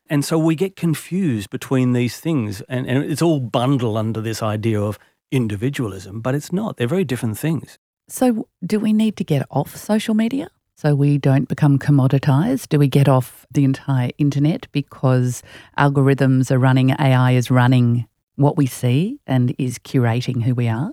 And 0.08 0.25
so 0.25 0.38
we 0.38 0.54
get 0.54 0.76
confused 0.76 1.50
between 1.50 1.92
these 1.92 2.20
things, 2.20 2.61
and, 2.68 2.87
and 2.87 3.04
it's 3.04 3.22
all 3.22 3.40
bundled 3.40 3.96
under 3.96 4.20
this 4.20 4.42
idea 4.42 4.80
of 4.80 4.99
individualism, 5.30 6.20
but 6.20 6.34
it's 6.34 6.52
not. 6.52 6.76
They're 6.76 6.87
very 6.87 7.04
different 7.04 7.38
things. 7.38 7.78
So, 8.08 8.46
do 8.64 8.78
we 8.78 8.92
need 8.92 9.16
to 9.16 9.25
get 9.25 9.46
off 9.50 9.76
social 9.76 10.14
media 10.14 10.49
so 10.75 10.94
we 10.94 11.18
don't 11.18 11.49
become 11.49 11.78
commoditized? 11.78 12.68
Do 12.68 12.78
we 12.78 12.88
get 12.88 13.08
off 13.08 13.46
the 13.50 13.64
entire 13.64 14.11
internet 14.18 14.66
because 14.72 15.42
algorithms 15.78 16.50
are 16.50 16.58
running, 16.58 16.90
AI 16.90 17.32
is 17.32 17.50
running 17.50 18.06
what 18.37 18.56
we 18.56 18.66
see 18.66 19.18
and 19.26 19.54
is 19.58 19.78
curating 19.78 20.42
who 20.42 20.54
we 20.54 20.68
are? 20.68 20.92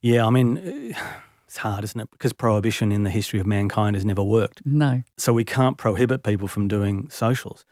Yeah, 0.00 0.26
I 0.26 0.30
mean, 0.30 0.94
it's 1.52 1.58
hard, 1.58 1.84
isn't 1.84 2.00
it? 2.00 2.10
Because 2.10 2.32
prohibition 2.32 2.90
in 2.90 3.02
the 3.02 3.10
history 3.10 3.38
of 3.38 3.46
mankind 3.46 3.94
has 3.94 4.06
never 4.06 4.22
worked. 4.22 4.62
No. 4.64 5.02
So 5.18 5.34
we 5.34 5.44
can't 5.44 5.76
prohibit 5.76 6.22
people 6.22 6.48
from 6.48 6.66
doing 6.66 7.10
socials. 7.10 7.66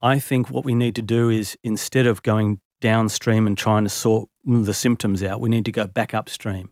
I 0.00 0.18
think 0.18 0.48
what 0.48 0.64
we 0.64 0.74
need 0.74 0.94
to 0.94 1.02
do 1.02 1.28
is 1.28 1.54
instead 1.62 2.06
of 2.06 2.22
going 2.22 2.60
downstream 2.80 3.46
and 3.46 3.58
trying 3.58 3.84
to 3.84 3.90
sort 3.90 4.30
the 4.46 4.72
symptoms 4.72 5.22
out, 5.22 5.38
we 5.42 5.50
need 5.50 5.66
to 5.66 5.72
go 5.72 5.86
back 5.86 6.14
upstream. 6.14 6.70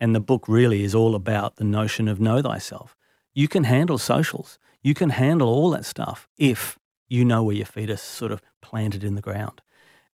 And 0.00 0.14
the 0.14 0.20
book 0.20 0.44
really 0.48 0.84
is 0.84 0.94
all 0.94 1.14
about 1.14 1.56
the 1.56 1.64
notion 1.64 2.08
of 2.08 2.20
know 2.20 2.42
thyself. 2.42 2.94
You 3.32 3.48
can 3.48 3.64
handle 3.64 3.96
socials, 3.96 4.58
you 4.82 4.92
can 4.92 5.08
handle 5.08 5.48
all 5.48 5.70
that 5.70 5.86
stuff 5.86 6.28
if 6.36 6.78
you 7.08 7.24
know 7.24 7.42
where 7.42 7.56
your 7.56 7.64
feet 7.64 7.88
are 7.88 7.96
sort 7.96 8.32
of 8.32 8.42
planted 8.60 9.02
in 9.02 9.14
the 9.14 9.22
ground. 9.22 9.62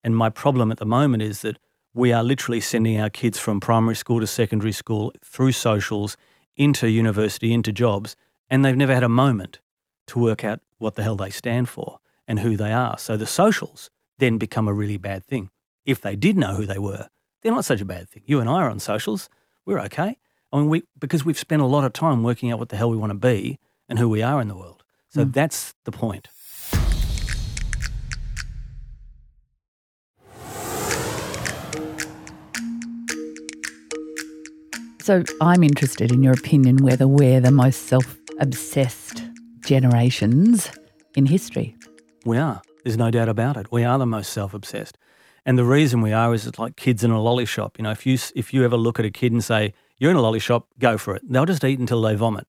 And 0.04 0.16
my 0.16 0.30
problem 0.30 0.70
at 0.70 0.78
the 0.78 0.86
moment 0.86 1.24
is 1.24 1.40
that 1.40 1.58
we 1.98 2.12
are 2.12 2.22
literally 2.22 2.60
sending 2.60 3.00
our 3.00 3.10
kids 3.10 3.40
from 3.40 3.58
primary 3.58 3.96
school 3.96 4.20
to 4.20 4.26
secondary 4.26 4.70
school 4.70 5.12
through 5.24 5.50
socials 5.50 6.16
into 6.56 6.88
university, 6.88 7.52
into 7.52 7.72
jobs, 7.72 8.14
and 8.48 8.64
they've 8.64 8.76
never 8.76 8.94
had 8.94 9.02
a 9.02 9.08
moment 9.08 9.58
to 10.06 10.20
work 10.20 10.44
out 10.44 10.60
what 10.78 10.94
the 10.94 11.02
hell 11.02 11.16
they 11.16 11.28
stand 11.28 11.68
for 11.68 11.98
and 12.28 12.38
who 12.38 12.56
they 12.56 12.72
are. 12.72 12.96
So 12.98 13.16
the 13.16 13.26
socials 13.26 13.90
then 14.18 14.38
become 14.38 14.68
a 14.68 14.72
really 14.72 14.96
bad 14.96 15.24
thing. 15.24 15.50
If 15.84 16.00
they 16.00 16.14
did 16.14 16.36
know 16.36 16.54
who 16.54 16.66
they 16.66 16.78
were, 16.78 17.08
they're 17.42 17.52
not 17.52 17.64
such 17.64 17.80
a 17.80 17.84
bad 17.84 18.08
thing. 18.08 18.22
You 18.26 18.38
and 18.38 18.48
I 18.48 18.62
are 18.62 18.70
on 18.70 18.78
socials. 18.78 19.28
We're 19.66 19.80
okay. 19.80 20.18
I 20.52 20.56
mean, 20.56 20.68
we, 20.68 20.84
because 21.00 21.24
we've 21.24 21.38
spent 21.38 21.62
a 21.62 21.66
lot 21.66 21.84
of 21.84 21.92
time 21.92 22.22
working 22.22 22.52
out 22.52 22.60
what 22.60 22.68
the 22.68 22.76
hell 22.76 22.90
we 22.90 22.96
want 22.96 23.10
to 23.10 23.18
be 23.18 23.58
and 23.88 23.98
who 23.98 24.08
we 24.08 24.22
are 24.22 24.40
in 24.40 24.46
the 24.46 24.56
world. 24.56 24.84
So 25.08 25.24
mm. 25.24 25.32
that's 25.32 25.74
the 25.84 25.92
point. 25.92 26.28
So 35.08 35.24
I'm 35.40 35.62
interested 35.62 36.12
in 36.12 36.22
your 36.22 36.34
opinion 36.34 36.84
whether 36.84 37.08
we're 37.08 37.40
the 37.40 37.50
most 37.50 37.86
self 37.86 38.18
obsessed 38.40 39.22
generations 39.60 40.70
in 41.16 41.24
history. 41.24 41.74
We 42.26 42.36
are. 42.36 42.60
There's 42.84 42.98
no 42.98 43.10
doubt 43.10 43.30
about 43.30 43.56
it. 43.56 43.72
We 43.72 43.84
are 43.84 43.98
the 43.98 44.04
most 44.04 44.34
self 44.34 44.52
obsessed. 44.52 44.98
And 45.46 45.56
the 45.56 45.64
reason 45.64 46.02
we 46.02 46.12
are 46.12 46.34
is 46.34 46.46
it's 46.46 46.58
like 46.58 46.76
kids 46.76 47.02
in 47.04 47.10
a 47.10 47.22
lolly 47.22 47.46
shop. 47.46 47.78
You 47.78 47.84
know, 47.84 47.90
if 47.90 48.04
you, 48.04 48.18
if 48.36 48.52
you 48.52 48.66
ever 48.66 48.76
look 48.76 48.98
at 48.98 49.06
a 49.06 49.10
kid 49.10 49.32
and 49.32 49.42
say, 49.42 49.72
you're 49.96 50.10
in 50.10 50.16
a 50.18 50.20
lolly 50.20 50.40
shop, 50.40 50.66
go 50.78 50.98
for 50.98 51.16
it, 51.16 51.22
they'll 51.26 51.46
just 51.46 51.64
eat 51.64 51.78
until 51.78 52.02
they 52.02 52.14
vomit. 52.14 52.46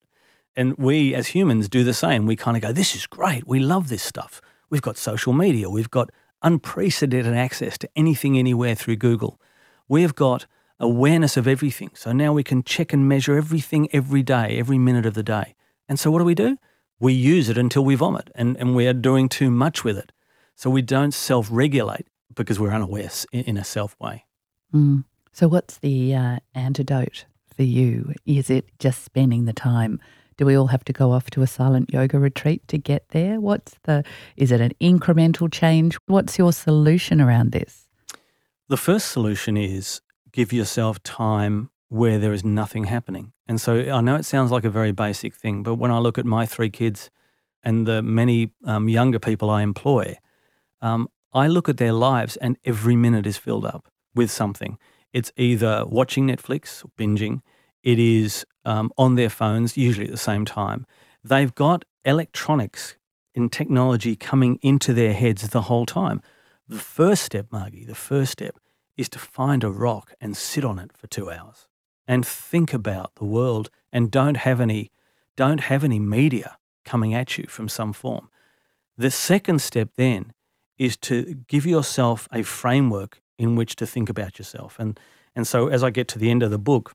And 0.54 0.78
we 0.78 1.16
as 1.16 1.28
humans 1.28 1.70
do 1.70 1.86
the 1.86 1.94
same. 1.94 2.26
We 2.26 2.36
kind 2.36 2.58
of 2.58 2.62
go, 2.62 2.74
this 2.74 2.94
is 2.94 3.08
great. 3.08 3.48
We 3.48 3.62
love 3.62 3.88
this 3.88 4.04
stuff. 4.04 4.42
We've 4.70 4.82
got 4.82 4.98
social 4.98 5.32
media. 5.32 5.70
We've 5.70 5.90
got 5.90 6.10
unprecedented 6.42 7.34
access 7.36 7.78
to 7.78 7.90
anything, 7.96 8.38
anywhere 8.38 8.76
through 8.76 8.98
Google. 8.98 9.40
We've 9.88 10.14
got 10.14 10.46
awareness 10.80 11.38
of 11.38 11.48
everything. 11.48 11.92
So 11.94 12.12
now 12.12 12.34
we 12.34 12.44
can 12.44 12.64
check 12.64 12.94
and 12.94 13.08
measure 13.08 13.36
everything 13.36 13.90
every 13.94 14.24
day, 14.24 14.58
every 14.58 14.78
minute 14.78 15.06
of 15.06 15.14
the 15.14 15.24
day. 15.24 15.56
And 15.88 16.00
so 16.00 16.12
what 16.12 16.20
do 16.20 16.26
we 16.26 16.36
do? 16.36 16.58
We 17.00 17.14
use 17.14 17.50
it 17.50 17.58
until 17.58 17.84
we 17.84 17.96
vomit 17.96 18.30
and, 18.36 18.58
and 18.58 18.76
we 18.76 18.88
are 18.88 18.94
doing 18.94 19.30
too 19.30 19.50
much 19.50 19.84
with 19.84 19.98
it. 19.98 20.12
So 20.56 20.70
we 20.70 20.82
don't 20.82 21.14
self 21.14 21.48
regulate 21.52 22.08
because 22.36 22.60
we're 22.60 22.74
unaware 22.74 23.10
in 23.32 23.58
a 23.58 23.64
self 23.64 23.96
way. 24.00 24.26
Mm. 24.74 25.06
So, 25.32 25.48
what's 25.48 25.78
the 25.78 26.14
uh, 26.16 26.40
antidote 26.54 27.26
for 27.56 27.64
you? 27.64 28.14
Is 28.26 28.50
it 28.50 28.66
just 28.80 29.04
spending 29.04 29.46
the 29.46 29.54
time? 29.54 30.00
Do 30.38 30.46
we 30.46 30.56
all 30.56 30.68
have 30.68 30.84
to 30.86 30.94
go 30.94 31.12
off 31.12 31.30
to 31.32 31.42
a 31.42 31.48
silent 31.48 31.94
yoga 31.94 32.20
retreat 32.20 32.68
to 32.70 32.78
get 32.78 33.10
there? 33.10 33.40
What's 33.40 33.76
the, 33.84 34.04
is 34.38 34.52
it 34.52 34.62
an 34.62 34.72
incremental 34.82 35.52
change? 35.52 35.98
What's 36.08 36.38
your 36.38 36.54
solution 36.54 37.20
around 37.20 37.52
this? 37.52 37.88
The 38.70 38.78
first 38.78 39.12
solution 39.12 39.58
is 39.58 40.02
give 40.32 40.54
yourself 40.54 41.02
time 41.04 41.70
where 41.90 42.20
there 42.20 42.34
is 42.34 42.46
nothing 42.46 42.86
happening. 42.86 43.34
And 43.48 43.60
so 43.60 43.92
I 43.92 44.02
know 44.02 44.16
it 44.16 44.26
sounds 44.26 44.52
like 44.52 44.64
a 44.64 44.70
very 44.70 44.92
basic 44.92 45.34
thing, 45.34 45.64
but 45.64 45.76
when 45.76 45.92
I 45.92 45.98
look 45.98 46.18
at 46.18 46.26
my 46.26 46.46
three 46.46 46.70
kids 46.70 47.10
and 47.64 47.88
the 47.88 48.02
many 48.02 48.52
um, 48.66 48.88
younger 48.88 49.20
people 49.20 49.50
I 49.50 49.64
employ, 49.64 50.18
um, 50.82 51.10
I 51.34 51.48
look 51.48 51.68
at 51.68 51.78
their 51.78 51.94
lives 51.94 52.38
and 52.38 52.58
every 52.64 52.96
minute 52.96 53.26
is 53.26 53.38
filled 53.38 53.66
up 53.66 53.92
with 54.16 54.30
something. 54.30 54.78
It's 55.14 55.32
either 55.36 55.84
watching 55.88 56.28
Netflix, 56.28 56.86
binging, 56.98 57.42
it 57.84 57.98
is 57.98 58.46
um, 58.66 58.92
on 58.98 59.16
their 59.16 59.30
phones, 59.30 59.78
usually 59.78 60.06
at 60.06 60.12
the 60.12 60.18
same 60.18 60.46
time. 60.46 60.86
They've 61.24 61.54
got 61.54 61.86
electronics 62.06 62.96
and 63.36 63.52
technology 63.52 64.16
coming 64.16 64.60
into 64.62 64.94
their 64.94 65.14
heads 65.14 65.48
the 65.50 65.64
whole 65.64 65.86
time. 65.86 66.22
The 66.68 66.78
first 66.78 67.24
step, 67.24 67.48
Margie, 67.52 67.86
the 67.86 67.96
first 67.96 68.32
step 68.32 68.58
is 69.00 69.08
to 69.08 69.18
find 69.18 69.64
a 69.64 69.72
rock 69.72 70.14
and 70.20 70.36
sit 70.36 70.66
on 70.66 70.78
it 70.78 70.92
for 70.92 71.08
two 71.08 71.32
hours 71.32 71.68
and 72.06 72.28
think 72.28 72.74
about 72.74 73.16
the 73.16 73.24
world 73.24 73.70
and 73.94 74.12
don't 74.12 74.36
have 74.38 74.60
any 74.60 74.92
don't 75.38 75.62
have 75.62 75.86
any 75.86 76.00
media 76.00 76.58
coming 76.84 77.14
at 77.14 77.38
you 77.38 77.46
from 77.48 77.70
some 77.70 77.94
form. 77.94 78.30
The 78.98 79.10
second 79.10 79.62
step 79.62 79.92
then 79.96 80.34
is 80.78 80.98
to 80.98 81.36
give 81.48 81.66
yourself 81.66 82.28
a 82.34 82.44
framework 82.44 83.22
in 83.38 83.56
which 83.56 83.78
to 83.78 83.88
think 83.88 84.10
about 84.10 84.38
yourself. 84.38 84.78
And 84.78 85.00
and 85.34 85.48
so 85.48 85.70
as 85.70 85.82
I 85.82 85.92
get 85.92 86.10
to 86.10 86.20
the 86.20 86.30
end 86.30 86.44
of 86.44 86.52
the 86.52 86.60
book, 86.60 86.92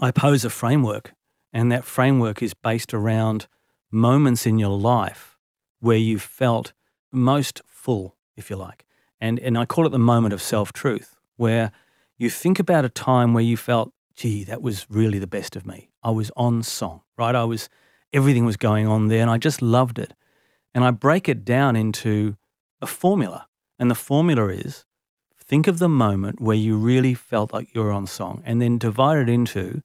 I 0.00 0.10
pose 0.10 0.44
a 0.44 0.50
framework 0.50 1.14
and 1.52 1.70
that 1.70 1.84
framework 1.84 2.42
is 2.42 2.52
based 2.52 2.92
around 2.92 3.46
moments 3.92 4.44
in 4.44 4.58
your 4.58 4.76
life 4.76 5.38
where 5.78 6.02
you 6.08 6.18
felt 6.18 6.72
most 7.12 7.62
full, 7.68 8.16
if 8.36 8.50
you 8.50 8.56
like. 8.56 8.84
And, 9.22 9.38
and 9.38 9.56
I 9.56 9.66
call 9.66 9.86
it 9.86 9.90
the 9.90 10.00
moment 10.00 10.34
of 10.34 10.42
self 10.42 10.72
truth, 10.72 11.14
where 11.36 11.70
you 12.18 12.28
think 12.28 12.58
about 12.58 12.84
a 12.84 12.88
time 12.88 13.34
where 13.34 13.44
you 13.44 13.56
felt, 13.56 13.92
gee, 14.16 14.42
that 14.42 14.62
was 14.62 14.84
really 14.90 15.20
the 15.20 15.28
best 15.28 15.54
of 15.54 15.64
me. 15.64 15.90
I 16.02 16.10
was 16.10 16.32
on 16.36 16.64
song, 16.64 17.02
right? 17.16 17.36
I 17.36 17.44
was, 17.44 17.68
everything 18.12 18.44
was 18.44 18.56
going 18.56 18.88
on 18.88 19.06
there 19.06 19.22
and 19.22 19.30
I 19.30 19.38
just 19.38 19.62
loved 19.62 20.00
it. 20.00 20.12
And 20.74 20.82
I 20.82 20.90
break 20.90 21.28
it 21.28 21.44
down 21.44 21.76
into 21.76 22.36
a 22.80 22.86
formula. 22.88 23.46
And 23.78 23.88
the 23.88 23.94
formula 23.94 24.48
is 24.48 24.84
think 25.38 25.68
of 25.68 25.78
the 25.78 25.88
moment 25.88 26.40
where 26.40 26.56
you 26.56 26.76
really 26.76 27.14
felt 27.14 27.52
like 27.52 27.72
you 27.74 27.80
were 27.80 27.92
on 27.92 28.08
song 28.08 28.42
and 28.44 28.60
then 28.60 28.76
divide 28.76 29.18
it 29.18 29.28
into 29.28 29.82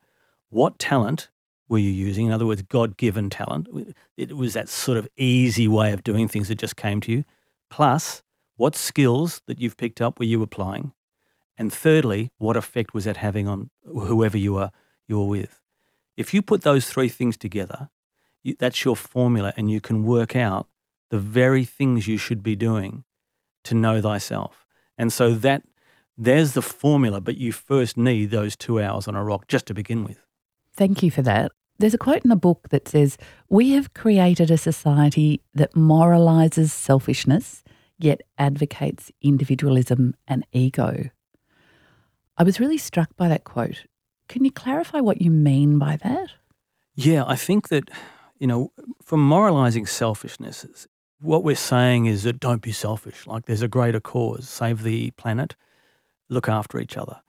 what 0.50 0.80
talent 0.80 1.30
were 1.70 1.78
you 1.78 1.92
using? 1.92 2.26
In 2.26 2.32
other 2.32 2.48
words, 2.48 2.64
God 2.64 2.98
given 2.98 3.30
talent. 3.30 3.68
It 4.16 4.36
was 4.36 4.54
that 4.54 4.68
sort 4.68 4.98
of 4.98 5.08
easy 5.16 5.68
way 5.68 5.94
of 5.94 6.04
doing 6.04 6.28
things 6.28 6.48
that 6.48 6.58
just 6.58 6.76
came 6.76 7.02
to 7.02 7.12
you. 7.12 7.24
Plus, 7.70 8.24
what 8.58 8.76
skills 8.76 9.42
that 9.46 9.60
you've 9.60 9.78
picked 9.78 10.02
up 10.02 10.20
were 10.20 10.26
you 10.26 10.42
applying? 10.42 10.92
And 11.58 11.72
thirdly, 11.72 12.32
what 12.38 12.58
effect 12.58 12.94
was 12.94 13.06
that 13.06 13.18
having 13.18 13.48
on 13.48 13.70
whoever 13.86 14.38
you 14.38 14.58
are 14.58 14.72
you 15.08 15.20
were 15.20 15.26
with? 15.26 15.62
If 16.16 16.34
you 16.34 16.42
put 16.42 16.62
those 16.62 16.88
three 16.88 17.10
things 17.10 17.38
together, 17.38 17.90
you, 18.44 18.56
that's 18.60 18.84
your 18.84 18.96
formula, 18.96 19.54
and 19.58 19.72
you 19.72 19.80
can 19.80 20.04
work 20.04 20.36
out 20.36 20.68
the 21.10 21.20
very 21.20 21.66
things 21.66 22.08
you 22.08 22.18
should 22.18 22.44
be 22.44 22.56
doing 22.56 23.04
to 23.64 23.76
know 23.76 24.02
thyself. 24.02 24.66
And 24.98 25.14
so 25.14 25.34
that 25.34 25.64
there's 26.18 26.54
the 26.54 26.62
formula, 26.62 27.22
but 27.22 27.38
you 27.38 27.52
first 27.52 27.98
need 27.98 28.32
those 28.32 28.56
two 28.56 28.82
hours 28.82 29.08
on 29.08 29.16
a 29.16 29.24
rock 29.24 29.48
just 29.48 29.68
to 29.68 29.74
begin 29.74 30.04
with. 30.04 30.26
Thank 30.76 31.04
you 31.04 31.12
for 31.12 31.22
that. 31.24 31.52
There's 31.80 31.94
a 31.94 32.00
quote 32.00 32.24
in 32.24 32.30
the 32.30 32.36
book 32.36 32.70
that 32.70 32.88
says, 32.88 33.18
We 33.50 33.72
have 33.72 33.94
created 33.94 34.50
a 34.50 34.58
society 34.58 35.44
that 35.54 35.76
moralizes 35.76 36.72
selfishness 36.72 37.64
yet 37.98 38.22
advocates 38.38 39.12
individualism 39.22 40.16
and 40.28 40.46
ego. 40.52 41.10
I 42.38 42.44
was 42.44 42.60
really 42.60 42.78
struck 42.78 43.16
by 43.16 43.28
that 43.30 43.44
quote. 43.44 43.86
Can 44.30 44.46
you 44.46 44.52
clarify 44.52 45.00
what 45.00 45.22
you 45.22 45.32
mean 45.32 45.80
by 45.80 45.98
that? 45.98 46.30
Yeah, 46.96 47.24
I 47.26 47.36
think 47.36 47.70
that, 47.70 47.90
you 48.40 48.48
know, 48.48 48.72
from 49.04 49.22
moralizing 49.22 49.86
selfishness, 49.86 50.88
what 51.20 51.44
we're 51.44 51.56
saying 51.56 52.06
is 52.06 52.24
that 52.24 52.40
don't 52.40 52.62
be 52.62 52.72
selfish. 52.72 53.26
Like 53.26 53.46
there's 53.46 53.62
a 53.62 53.68
greater 53.68 54.00
cause, 54.00 54.48
save 54.48 54.84
the 54.84 55.12
planet, 55.12 55.56
look 56.30 56.48
after 56.48 56.80
each 56.80 56.98
other. 56.98 57.22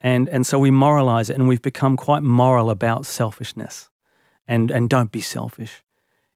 And, 0.00 0.28
and 0.28 0.46
so 0.46 0.58
we 0.58 0.70
moralize 0.70 1.30
it 1.30 1.34
and 1.34 1.48
we've 1.48 1.62
become 1.62 1.96
quite 1.96 2.22
moral 2.22 2.70
about 2.70 3.06
selfishness 3.06 3.88
and, 4.46 4.70
and 4.70 4.90
don't 4.90 5.10
be 5.10 5.22
selfish. 5.22 5.82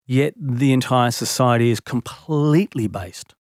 Yet 0.07 0.33
the 0.37 0.73
entire 0.73 1.11
society 1.11 1.71
is 1.71 1.81
completely 1.81 2.87
based 2.89 3.35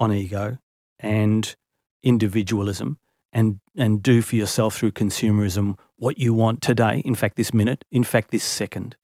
on 0.00 0.12
ego 0.12 0.58
and 0.98 1.54
individualism 2.02 2.98
and 3.32 3.60
and 3.76 4.02
do 4.02 4.22
for 4.22 4.34
yourself 4.34 4.76
through 4.76 4.90
consumerism 4.90 5.78
what 5.96 6.18
you 6.18 6.34
want 6.34 6.62
today, 6.62 7.02
in 7.04 7.14
fact 7.14 7.36
this 7.36 7.54
minute, 7.54 7.84
in 7.92 8.02
fact 8.02 8.30
this 8.30 8.42
second. 8.42 8.96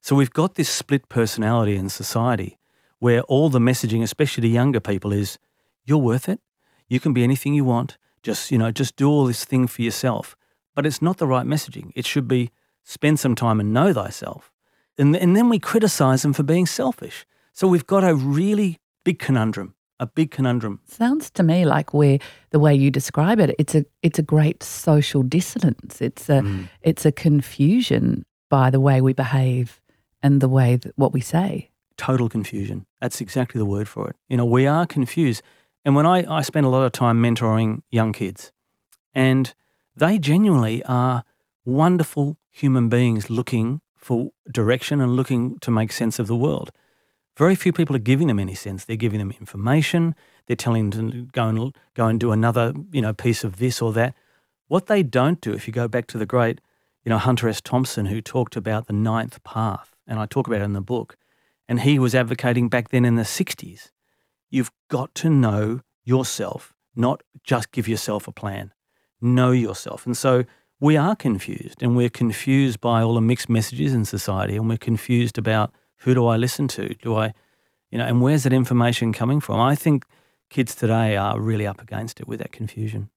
So 0.00 0.14
we've 0.14 0.32
got 0.32 0.54
this 0.54 0.68
split 0.68 1.08
personality 1.08 1.74
in 1.74 1.88
society 1.88 2.58
where 2.98 3.22
all 3.22 3.48
the 3.48 3.58
messaging, 3.58 4.02
especially 4.02 4.42
to 4.42 4.48
younger 4.48 4.80
people, 4.80 5.12
is 5.12 5.38
you're 5.84 5.98
worth 5.98 6.28
it. 6.28 6.40
You 6.88 7.00
can 7.00 7.12
be 7.12 7.24
anything 7.24 7.54
you 7.54 7.64
want. 7.64 7.98
Just, 8.22 8.50
you 8.50 8.58
know, 8.58 8.70
just 8.70 8.96
do 8.96 9.08
all 9.08 9.26
this 9.26 9.44
thing 9.44 9.66
for 9.66 9.82
yourself. 9.82 10.36
But 10.74 10.86
it's 10.86 11.02
not 11.02 11.18
the 11.18 11.26
right 11.26 11.46
messaging. 11.46 11.92
It 11.94 12.06
should 12.06 12.28
be 12.28 12.50
spend 12.84 13.18
some 13.18 13.34
time 13.34 13.60
and 13.60 13.72
know 13.72 13.92
thyself. 13.92 14.52
And, 14.98 15.16
and 15.16 15.36
then 15.36 15.48
we 15.48 15.58
criticize 15.58 16.22
them 16.22 16.32
for 16.32 16.42
being 16.42 16.66
selfish. 16.66 17.26
So 17.52 17.66
we've 17.66 17.86
got 17.86 18.04
a 18.04 18.14
really 18.14 18.78
big 19.04 19.18
conundrum 19.18 19.74
a 19.98 20.06
big 20.06 20.30
conundrum. 20.30 20.80
Sounds 20.86 21.30
to 21.30 21.42
me 21.42 21.64
like 21.64 21.94
where 21.94 22.18
the 22.50 22.58
way 22.58 22.74
you 22.74 22.90
describe 22.90 23.40
it, 23.40 23.54
it's 23.58 23.74
a 23.74 23.84
it's 24.02 24.18
a 24.18 24.22
great 24.22 24.62
social 24.62 25.22
dissonance. 25.22 26.00
It's 26.00 26.28
a 26.28 26.40
mm. 26.40 26.68
it's 26.82 27.06
a 27.06 27.12
confusion 27.12 28.24
by 28.48 28.70
the 28.70 28.80
way 28.80 29.00
we 29.00 29.12
behave 29.12 29.80
and 30.22 30.40
the 30.40 30.48
way 30.48 30.76
that 30.76 30.92
what 30.96 31.12
we 31.12 31.20
say. 31.20 31.70
Total 31.96 32.28
confusion. 32.28 32.86
That's 33.00 33.20
exactly 33.20 33.58
the 33.58 33.64
word 33.64 33.88
for 33.88 34.10
it. 34.10 34.16
You 34.28 34.36
know, 34.36 34.44
we 34.44 34.66
are 34.66 34.86
confused. 34.86 35.42
And 35.84 35.94
when 35.94 36.04
I, 36.04 36.24
I 36.30 36.42
spend 36.42 36.66
a 36.66 36.68
lot 36.68 36.84
of 36.84 36.92
time 36.92 37.22
mentoring 37.22 37.82
young 37.90 38.12
kids, 38.12 38.52
and 39.14 39.54
they 39.94 40.18
genuinely 40.18 40.82
are 40.84 41.24
wonderful 41.64 42.36
human 42.50 42.88
beings 42.88 43.30
looking 43.30 43.80
for 43.96 44.30
direction 44.50 45.00
and 45.00 45.16
looking 45.16 45.58
to 45.60 45.70
make 45.70 45.92
sense 45.92 46.18
of 46.18 46.26
the 46.26 46.36
world 46.36 46.70
Very 47.36 47.54
few 47.54 47.72
people 47.72 47.94
are 47.94 48.00
giving 48.00 48.28
them 48.28 48.38
any 48.38 48.54
sense. 48.54 48.84
They're 48.84 48.96
giving 48.96 49.18
them 49.18 49.30
information. 49.30 50.14
They're 50.46 50.56
telling 50.56 50.90
them 50.90 51.10
to 51.10 51.22
go 51.26 51.48
and 51.48 51.76
go 51.94 52.06
and 52.06 52.18
do 52.18 52.32
another, 52.32 52.72
you 52.92 53.02
know, 53.02 53.12
piece 53.12 53.44
of 53.44 53.56
this 53.58 53.82
or 53.82 53.92
that. 53.92 54.14
What 54.68 54.86
they 54.86 55.02
don't 55.02 55.40
do, 55.40 55.52
if 55.52 55.66
you 55.66 55.72
go 55.72 55.86
back 55.86 56.06
to 56.08 56.18
the 56.18 56.26
great, 56.26 56.60
you 57.04 57.10
know, 57.10 57.18
Hunter 57.18 57.48
S. 57.48 57.60
Thompson, 57.60 58.06
who 58.06 58.20
talked 58.20 58.56
about 58.56 58.86
the 58.86 58.92
ninth 58.92 59.42
path, 59.44 59.94
and 60.06 60.18
I 60.18 60.26
talk 60.26 60.46
about 60.46 60.60
it 60.60 60.64
in 60.64 60.72
the 60.72 60.80
book, 60.80 61.16
and 61.68 61.80
he 61.80 61.98
was 61.98 62.14
advocating 62.14 62.68
back 62.68 62.88
then 62.88 63.04
in 63.04 63.16
the 63.16 63.22
60s. 63.22 63.90
You've 64.50 64.72
got 64.88 65.14
to 65.16 65.28
know 65.28 65.82
yourself, 66.04 66.72
not 66.94 67.22
just 67.44 67.70
give 67.70 67.86
yourself 67.86 68.26
a 68.26 68.32
plan. 68.32 68.72
Know 69.20 69.50
yourself. 69.50 70.06
And 70.06 70.16
so 70.16 70.44
we 70.80 70.96
are 70.96 71.14
confused, 71.14 71.82
and 71.82 71.96
we're 71.96 72.08
confused 72.08 72.80
by 72.80 73.02
all 73.02 73.14
the 73.14 73.20
mixed 73.20 73.48
messages 73.48 73.92
in 73.92 74.04
society, 74.04 74.56
and 74.56 74.68
we're 74.68 74.78
confused 74.78 75.38
about 75.38 75.72
who 75.98 76.14
do 76.14 76.26
I 76.26 76.36
listen 76.36 76.68
to? 76.68 76.94
Do 76.94 77.16
I, 77.16 77.32
you 77.90 77.98
know, 77.98 78.06
and 78.06 78.20
where's 78.20 78.44
that 78.44 78.52
information 78.52 79.12
coming 79.12 79.40
from? 79.40 79.60
I 79.60 79.74
think 79.74 80.04
kids 80.50 80.74
today 80.74 81.16
are 81.16 81.40
really 81.40 81.66
up 81.66 81.80
against 81.80 82.20
it 82.20 82.28
with 82.28 82.38
that 82.40 82.52
confusion. 82.52 83.10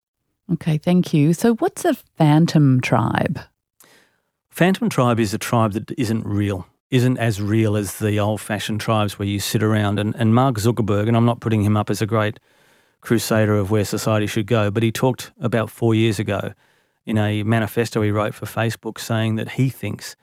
Okay, 0.53 0.77
thank 0.77 1.13
you. 1.13 1.33
So, 1.33 1.55
what's 1.55 1.85
a 1.85 1.93
phantom 1.93 2.81
tribe? 2.81 3.39
Phantom 4.49 4.89
tribe 4.89 5.19
is 5.19 5.33
a 5.33 5.37
tribe 5.37 5.73
that 5.73 5.91
isn't 5.97 6.25
real, 6.25 6.67
isn't 6.89 7.17
as 7.17 7.39
real 7.39 7.77
as 7.77 7.99
the 7.99 8.19
old 8.19 8.41
fashioned 8.41 8.81
tribes 8.81 9.19
where 9.19 9.27
you 9.27 9.39
sit 9.39 9.61
around. 9.61 9.99
And, 9.99 10.15
and 10.15 10.33
Mark 10.33 10.55
Zuckerberg, 10.55 11.07
and 11.07 11.15
I'm 11.15 11.25
not 11.25 11.39
putting 11.39 11.61
him 11.61 11.77
up 11.77 11.89
as 11.89 12.01
a 12.01 12.07
great 12.07 12.39
crusader 13.01 13.55
of 13.55 13.71
where 13.71 13.85
society 13.85 14.27
should 14.27 14.47
go, 14.47 14.71
but 14.71 14.83
he 14.83 14.91
talked 14.91 15.31
about 15.39 15.69
four 15.69 15.93
years 15.93 16.19
ago 16.19 16.53
in 17.05 17.17
a 17.17 17.43
manifesto 17.43 18.01
he 18.01 18.11
wrote 18.11 18.33
for 18.33 18.45
Facebook 18.45 18.99
saying 18.99 19.35
that 19.35 19.51
he 19.51 19.69
thinks, 19.69 20.15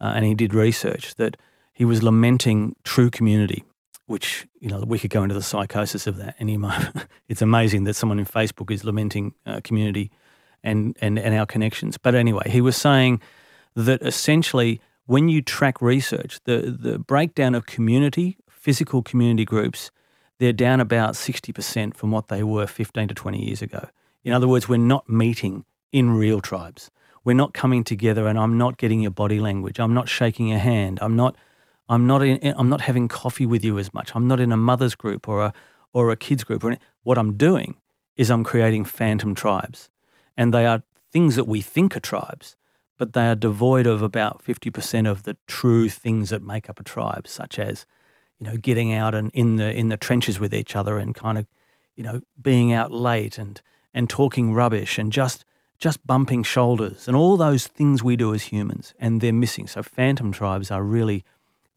uh, 0.00 0.12
and 0.14 0.24
he 0.24 0.34
did 0.34 0.54
research, 0.54 1.14
that 1.14 1.36
he 1.78 1.84
was 1.84 2.02
lamenting 2.02 2.74
true 2.82 3.08
community, 3.08 3.62
which, 4.06 4.48
you 4.58 4.68
know, 4.68 4.80
we 4.80 4.98
could 4.98 5.10
go 5.10 5.22
into 5.22 5.36
the 5.36 5.42
psychosis 5.42 6.08
of 6.08 6.16
that 6.16 6.34
any 6.40 6.56
moment. 6.66 7.06
it's 7.28 7.40
amazing 7.40 7.84
that 7.84 7.94
someone 7.94 8.18
in 8.18 8.26
Facebook 8.26 8.72
is 8.72 8.82
lamenting 8.82 9.32
uh, 9.46 9.60
community 9.62 10.10
and, 10.64 10.96
and, 11.00 11.20
and 11.20 11.36
our 11.36 11.46
connections. 11.46 11.96
But 11.96 12.16
anyway, 12.16 12.50
he 12.50 12.60
was 12.60 12.76
saying 12.76 13.20
that 13.76 14.02
essentially 14.02 14.80
when 15.06 15.28
you 15.28 15.40
track 15.40 15.80
research, 15.80 16.40
the, 16.46 16.76
the 16.76 16.98
breakdown 16.98 17.54
of 17.54 17.66
community, 17.66 18.38
physical 18.50 19.00
community 19.00 19.44
groups, 19.44 19.92
they're 20.40 20.52
down 20.52 20.80
about 20.80 21.14
60% 21.14 21.96
from 21.96 22.10
what 22.10 22.26
they 22.26 22.42
were 22.42 22.66
15 22.66 23.06
to 23.06 23.14
20 23.14 23.40
years 23.40 23.62
ago. 23.62 23.88
In 24.24 24.32
other 24.32 24.48
words, 24.48 24.68
we're 24.68 24.78
not 24.78 25.08
meeting 25.08 25.64
in 25.92 26.10
real 26.10 26.40
tribes. 26.40 26.90
We're 27.22 27.34
not 27.34 27.54
coming 27.54 27.84
together 27.84 28.26
and 28.26 28.36
I'm 28.36 28.58
not 28.58 28.78
getting 28.78 29.00
your 29.00 29.12
body 29.12 29.38
language. 29.38 29.78
I'm 29.78 29.94
not 29.94 30.08
shaking 30.08 30.48
your 30.48 30.58
hand. 30.58 30.98
I'm 31.00 31.14
not 31.14 31.36
I'm 31.88 32.06
not 32.06 32.22
in, 32.22 32.54
I'm 32.56 32.68
not 32.68 32.82
having 32.82 33.08
coffee 33.08 33.46
with 33.46 33.64
you 33.64 33.78
as 33.78 33.92
much. 33.94 34.12
I'm 34.14 34.28
not 34.28 34.40
in 34.40 34.52
a 34.52 34.56
mother's 34.56 34.94
group 34.94 35.28
or 35.28 35.42
a 35.42 35.52
or 35.92 36.10
a 36.10 36.16
kids 36.16 36.44
group 36.44 36.64
or 36.64 36.68
any, 36.68 36.78
what 37.02 37.18
I'm 37.18 37.36
doing 37.36 37.76
is 38.16 38.30
I'm 38.30 38.44
creating 38.44 38.84
phantom 38.84 39.34
tribes. 39.34 39.88
And 40.36 40.52
they 40.52 40.66
are 40.66 40.82
things 41.10 41.36
that 41.36 41.44
we 41.44 41.60
think 41.60 41.96
are 41.96 42.00
tribes, 42.00 42.56
but 42.98 43.12
they 43.12 43.28
are 43.28 43.34
devoid 43.34 43.86
of 43.86 44.02
about 44.02 44.44
50% 44.44 45.10
of 45.10 45.22
the 45.22 45.36
true 45.46 45.88
things 45.88 46.30
that 46.30 46.42
make 46.42 46.68
up 46.68 46.78
a 46.78 46.84
tribe, 46.84 47.26
such 47.26 47.58
as, 47.58 47.86
you 48.38 48.46
know, 48.46 48.56
getting 48.56 48.92
out 48.92 49.14
and 49.14 49.30
in 49.32 49.56
the 49.56 49.72
in 49.72 49.88
the 49.88 49.96
trenches 49.96 50.38
with 50.38 50.54
each 50.54 50.76
other 50.76 50.98
and 50.98 51.14
kind 51.14 51.38
of, 51.38 51.46
you 51.96 52.02
know, 52.02 52.20
being 52.40 52.72
out 52.72 52.92
late 52.92 53.38
and 53.38 53.62
and 53.94 54.10
talking 54.10 54.52
rubbish 54.52 54.98
and 54.98 55.12
just 55.12 55.44
just 55.78 56.04
bumping 56.04 56.42
shoulders 56.42 57.06
and 57.06 57.16
all 57.16 57.36
those 57.36 57.68
things 57.68 58.02
we 58.02 58.16
do 58.16 58.34
as 58.34 58.44
humans, 58.44 58.94
and 58.98 59.20
they're 59.20 59.32
missing. 59.32 59.66
So 59.66 59.82
phantom 59.82 60.32
tribes 60.32 60.70
are 60.70 60.82
really 60.82 61.24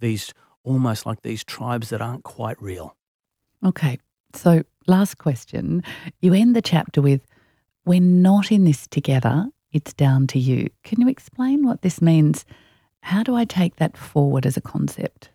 these 0.01 0.33
almost 0.63 1.05
like 1.05 1.21
these 1.21 1.43
tribes 1.43 1.89
that 1.89 2.01
aren't 2.01 2.23
quite 2.23 2.61
real. 2.61 2.95
Okay. 3.65 3.99
So, 4.33 4.63
last 4.87 5.17
question. 5.17 5.83
You 6.21 6.33
end 6.33 6.55
the 6.55 6.61
chapter 6.61 7.01
with, 7.01 7.21
We're 7.85 7.99
not 8.01 8.51
in 8.51 8.63
this 8.63 8.87
together. 8.87 9.47
It's 9.71 9.93
down 9.93 10.27
to 10.27 10.39
you. 10.39 10.69
Can 10.83 11.01
you 11.01 11.07
explain 11.07 11.65
what 11.65 11.81
this 11.81 12.01
means? 12.01 12.45
How 13.01 13.23
do 13.23 13.35
I 13.35 13.45
take 13.45 13.77
that 13.77 13.97
forward 13.97 14.45
as 14.45 14.57
a 14.57 14.61
concept? 14.61 15.29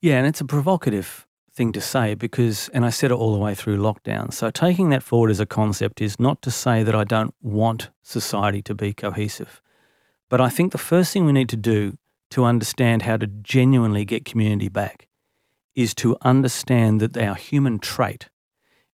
Yeah, 0.00 0.18
and 0.18 0.26
it's 0.26 0.40
a 0.40 0.44
provocative 0.44 1.26
thing 1.52 1.72
to 1.72 1.80
say 1.80 2.14
because, 2.14 2.68
and 2.70 2.84
I 2.84 2.90
said 2.90 3.10
it 3.10 3.14
all 3.14 3.32
the 3.32 3.38
way 3.38 3.54
through 3.54 3.78
lockdown. 3.78 4.32
So, 4.32 4.50
taking 4.50 4.90
that 4.90 5.02
forward 5.02 5.30
as 5.30 5.40
a 5.40 5.46
concept 5.46 6.00
is 6.00 6.18
not 6.18 6.42
to 6.42 6.50
say 6.50 6.82
that 6.82 6.94
I 6.94 7.04
don't 7.04 7.34
want 7.40 7.90
society 8.02 8.60
to 8.62 8.74
be 8.74 8.92
cohesive. 8.92 9.62
But 10.28 10.40
I 10.40 10.48
think 10.48 10.72
the 10.72 10.78
first 10.78 11.12
thing 11.12 11.26
we 11.26 11.32
need 11.32 11.48
to 11.50 11.56
do 11.56 11.96
to 12.34 12.44
understand 12.44 13.02
how 13.02 13.16
to 13.16 13.28
genuinely 13.28 14.04
get 14.04 14.24
community 14.24 14.68
back 14.68 15.06
is 15.76 15.94
to 15.94 16.16
understand 16.22 17.00
that 17.00 17.16
our 17.16 17.36
human 17.36 17.78
trait 17.78 18.28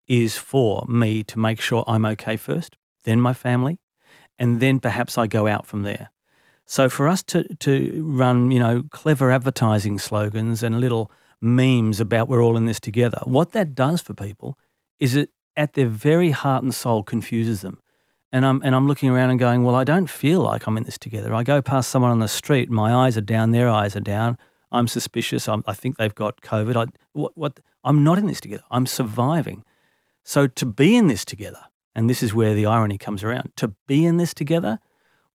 is 0.07 0.35
for 0.35 0.85
me 0.89 1.23
to 1.23 1.39
make 1.39 1.61
sure 1.61 1.85
I'm 1.87 2.03
okay 2.03 2.35
first, 2.35 2.75
then 3.05 3.21
my 3.21 3.33
family, 3.33 3.79
and 4.37 4.59
then 4.59 4.81
perhaps 4.81 5.17
I 5.17 5.27
go 5.27 5.47
out 5.47 5.65
from 5.65 5.83
there. 5.83 6.11
So 6.65 6.89
for 6.89 7.07
us 7.07 7.23
to, 7.31 7.45
to 7.55 8.03
run, 8.05 8.51
you 8.51 8.59
know, 8.59 8.83
clever 8.91 9.31
advertising 9.31 9.99
slogans 9.99 10.61
and 10.61 10.81
little 10.81 11.09
memes 11.39 12.01
about 12.01 12.27
we're 12.27 12.43
all 12.43 12.57
in 12.57 12.65
this 12.65 12.81
together, 12.81 13.21
what 13.23 13.53
that 13.53 13.73
does 13.73 14.01
for 14.01 14.13
people 14.13 14.57
is 14.99 15.15
it 15.15 15.29
at 15.55 15.75
their 15.75 15.87
very 15.87 16.31
heart 16.31 16.61
and 16.61 16.75
soul 16.75 17.03
confuses 17.03 17.61
them 17.61 17.79
and 18.31 18.45
I'm 18.45 18.61
and 18.63 18.75
I'm 18.75 18.87
looking 18.87 19.09
around 19.09 19.31
and 19.31 19.39
going, 19.39 19.63
well, 19.63 19.75
I 19.75 19.83
don't 19.83 20.09
feel 20.09 20.41
like 20.41 20.67
I'm 20.67 20.77
in 20.77 20.83
this 20.83 20.97
together. 20.97 21.33
I 21.33 21.43
go 21.43 21.61
past 21.61 21.89
someone 21.89 22.11
on 22.11 22.19
the 22.19 22.27
street, 22.27 22.69
my 22.69 22.93
eyes 22.93 23.17
are 23.17 23.21
down, 23.21 23.51
their 23.51 23.69
eyes 23.69 23.95
are 23.95 24.01
down. 24.01 24.37
I'm 24.71 24.87
suspicious. 24.87 25.47
I'm, 25.47 25.63
i 25.65 25.73
think 25.73 25.97
they've 25.97 26.13
got 26.13 26.41
COVID. 26.41 26.75
I, 26.75 26.91
what, 27.13 27.35
what? 27.35 27.59
I'm 27.83 28.03
not 28.03 28.19
in 28.19 28.27
this 28.27 28.39
together. 28.39 28.63
I'm 28.69 28.85
surviving. 28.85 29.63
So 30.23 30.45
to 30.45 30.65
be 30.65 30.95
in 30.95 31.07
this 31.07 31.25
together, 31.25 31.65
and 31.95 32.09
this 32.09 32.21
is 32.21 32.35
where 32.35 32.53
the 32.53 32.67
irony 32.67 32.97
comes 32.97 33.23
around. 33.23 33.51
To 33.57 33.73
be 33.87 34.05
in 34.05 34.17
this 34.17 34.33
together, 34.33 34.79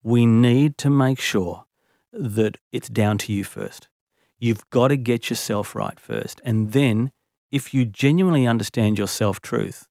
we 0.03 0.25
need 0.25 0.79
to 0.79 0.91
make 0.91 1.19
sure 1.19 1.65
that 2.13 2.59
it's 2.71 2.89
down 2.89 3.19
to 3.19 3.33
you 3.33 3.43
first. 3.43 3.89
You've 4.39 4.69
got 4.71 4.89
to 4.89 4.97
get 4.97 5.31
yourself 5.31 5.75
right 5.75 5.99
first, 5.99 6.41
and 6.45 6.73
then 6.73 7.11
if 7.51 7.75
you 7.75 7.85
genuinely 7.85 8.47
understand 8.47 8.99
your 8.99 9.09
self 9.09 9.41
truth, 9.41 9.89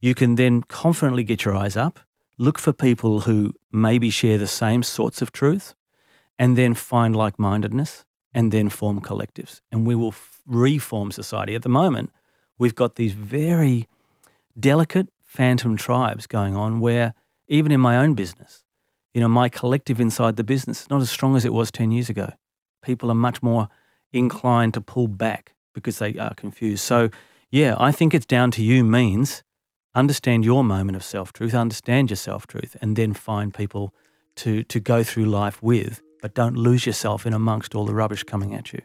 you 0.00 0.14
can 0.14 0.36
then 0.36 0.62
confidently 0.62 1.24
get 1.24 1.44
your 1.44 1.56
eyes 1.56 1.76
up 1.76 2.00
look 2.38 2.58
for 2.58 2.72
people 2.72 3.20
who 3.20 3.54
maybe 3.72 4.10
share 4.10 4.38
the 4.38 4.46
same 4.46 4.82
sorts 4.82 5.22
of 5.22 5.32
truth, 5.32 5.74
and 6.38 6.56
then 6.56 6.74
find 6.74 7.16
like 7.16 7.38
mindedness 7.38 8.04
and 8.34 8.52
then 8.52 8.68
form 8.68 9.00
collectives. 9.00 9.62
And 9.72 9.86
we 9.86 9.94
will 9.94 10.08
f- 10.08 10.42
reform 10.46 11.10
society. 11.10 11.54
At 11.54 11.62
the 11.62 11.70
moment, 11.70 12.10
we've 12.58 12.74
got 12.74 12.96
these 12.96 13.12
very 13.12 13.88
delicate 14.58 15.08
phantom 15.24 15.76
tribes 15.76 16.26
going 16.26 16.54
on 16.54 16.80
where, 16.80 17.14
even 17.48 17.72
in 17.72 17.80
my 17.80 17.96
own 17.96 18.14
business, 18.14 18.64
you 19.14 19.20
know, 19.20 19.28
my 19.28 19.48
collective 19.48 19.98
inside 19.98 20.36
the 20.36 20.44
business 20.44 20.82
is 20.82 20.90
not 20.90 21.00
as 21.00 21.10
strong 21.10 21.36
as 21.36 21.44
it 21.46 21.52
was 21.54 21.70
10 21.70 21.90
years 21.90 22.10
ago. 22.10 22.32
People 22.82 23.10
are 23.10 23.14
much 23.14 23.42
more 23.42 23.68
inclined 24.12 24.74
to 24.74 24.80
pull 24.80 25.08
back 25.08 25.54
because 25.74 25.98
they 25.98 26.14
are 26.18 26.34
confused. 26.34 26.82
So, 26.82 27.08
yeah, 27.50 27.74
I 27.78 27.92
think 27.92 28.12
it's 28.12 28.26
down 28.26 28.50
to 28.52 28.62
you 28.62 28.84
means 28.84 29.42
understand 29.96 30.44
your 30.44 30.62
moment 30.62 30.94
of 30.94 31.02
self 31.02 31.32
truth, 31.32 31.54
understand 31.54 32.10
your 32.10 32.16
self 32.16 32.46
truth, 32.46 32.76
and 32.80 32.94
then 32.94 33.14
find 33.14 33.52
people 33.52 33.92
to, 34.36 34.62
to 34.64 34.78
go 34.78 35.02
through 35.02 35.24
life 35.24 35.60
with, 35.62 36.02
but 36.22 36.34
don't 36.34 36.56
lose 36.56 36.86
yourself 36.86 37.26
in 37.26 37.32
amongst 37.32 37.74
all 37.74 37.86
the 37.86 37.94
rubbish 37.94 38.22
coming 38.22 38.54
at 38.54 38.72
you. 38.72 38.80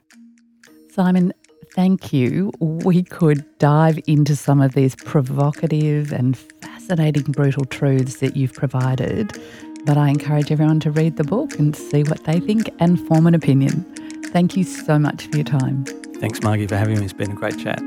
Simon, 0.89 1.34
thank 1.76 2.12
you. 2.12 2.52
We 2.60 3.04
could 3.04 3.45
dive 3.60 4.00
into 4.08 4.36
some 4.36 4.62
of 4.62 4.74
these 4.74 4.95
provocative 4.95 6.12
and 6.12 6.38
fascinating, 6.38 7.24
brutal 7.32 7.65
truths 7.65 8.17
that 8.17 8.36
you've 8.36 8.54
provided, 8.54 9.38
but 9.86 9.97
I 9.97 10.10
encourage 10.10 10.52
everyone 10.52 10.80
to 10.82 10.91
read 10.91 11.17
the 11.17 11.24
book 11.24 11.58
and 11.60 11.76
see 11.76 12.04
what 12.04 12.24
they 12.24 12.39
think 12.39 12.69
and 12.80 13.00
form 13.08 13.28
an 13.28 13.36
opinion. 13.36 13.84
Thank 14.32 14.56
you 14.56 14.63
so 14.63 14.97
much 14.97 15.28
for 15.28 15.38
your 15.38 15.45
time. 15.45 15.86
Thanks, 16.19 16.41
Margie, 16.41 16.67
for 16.67 16.78
having 16.78 17.00
me. 17.00 17.04
It's 17.04 17.13
been 17.13 17.32
a 17.32 17.36
great 17.36 17.58
chat. 17.58 17.82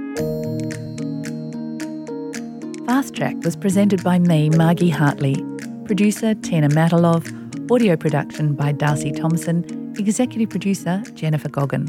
Fast 2.94 3.16
Track 3.16 3.34
was 3.42 3.56
presented 3.56 4.04
by 4.04 4.20
me, 4.20 4.48
Margie 4.50 4.88
Hartley. 4.88 5.34
Producer 5.84 6.32
Tina 6.32 6.68
Matalov. 6.68 7.26
Audio 7.68 7.96
production 7.96 8.54
by 8.54 8.70
Darcy 8.70 9.10
Thompson. 9.10 9.64
Executive 9.98 10.48
producer 10.48 11.02
Jennifer 11.12 11.48
Goggin. 11.48 11.88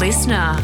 Listener. 0.00 0.60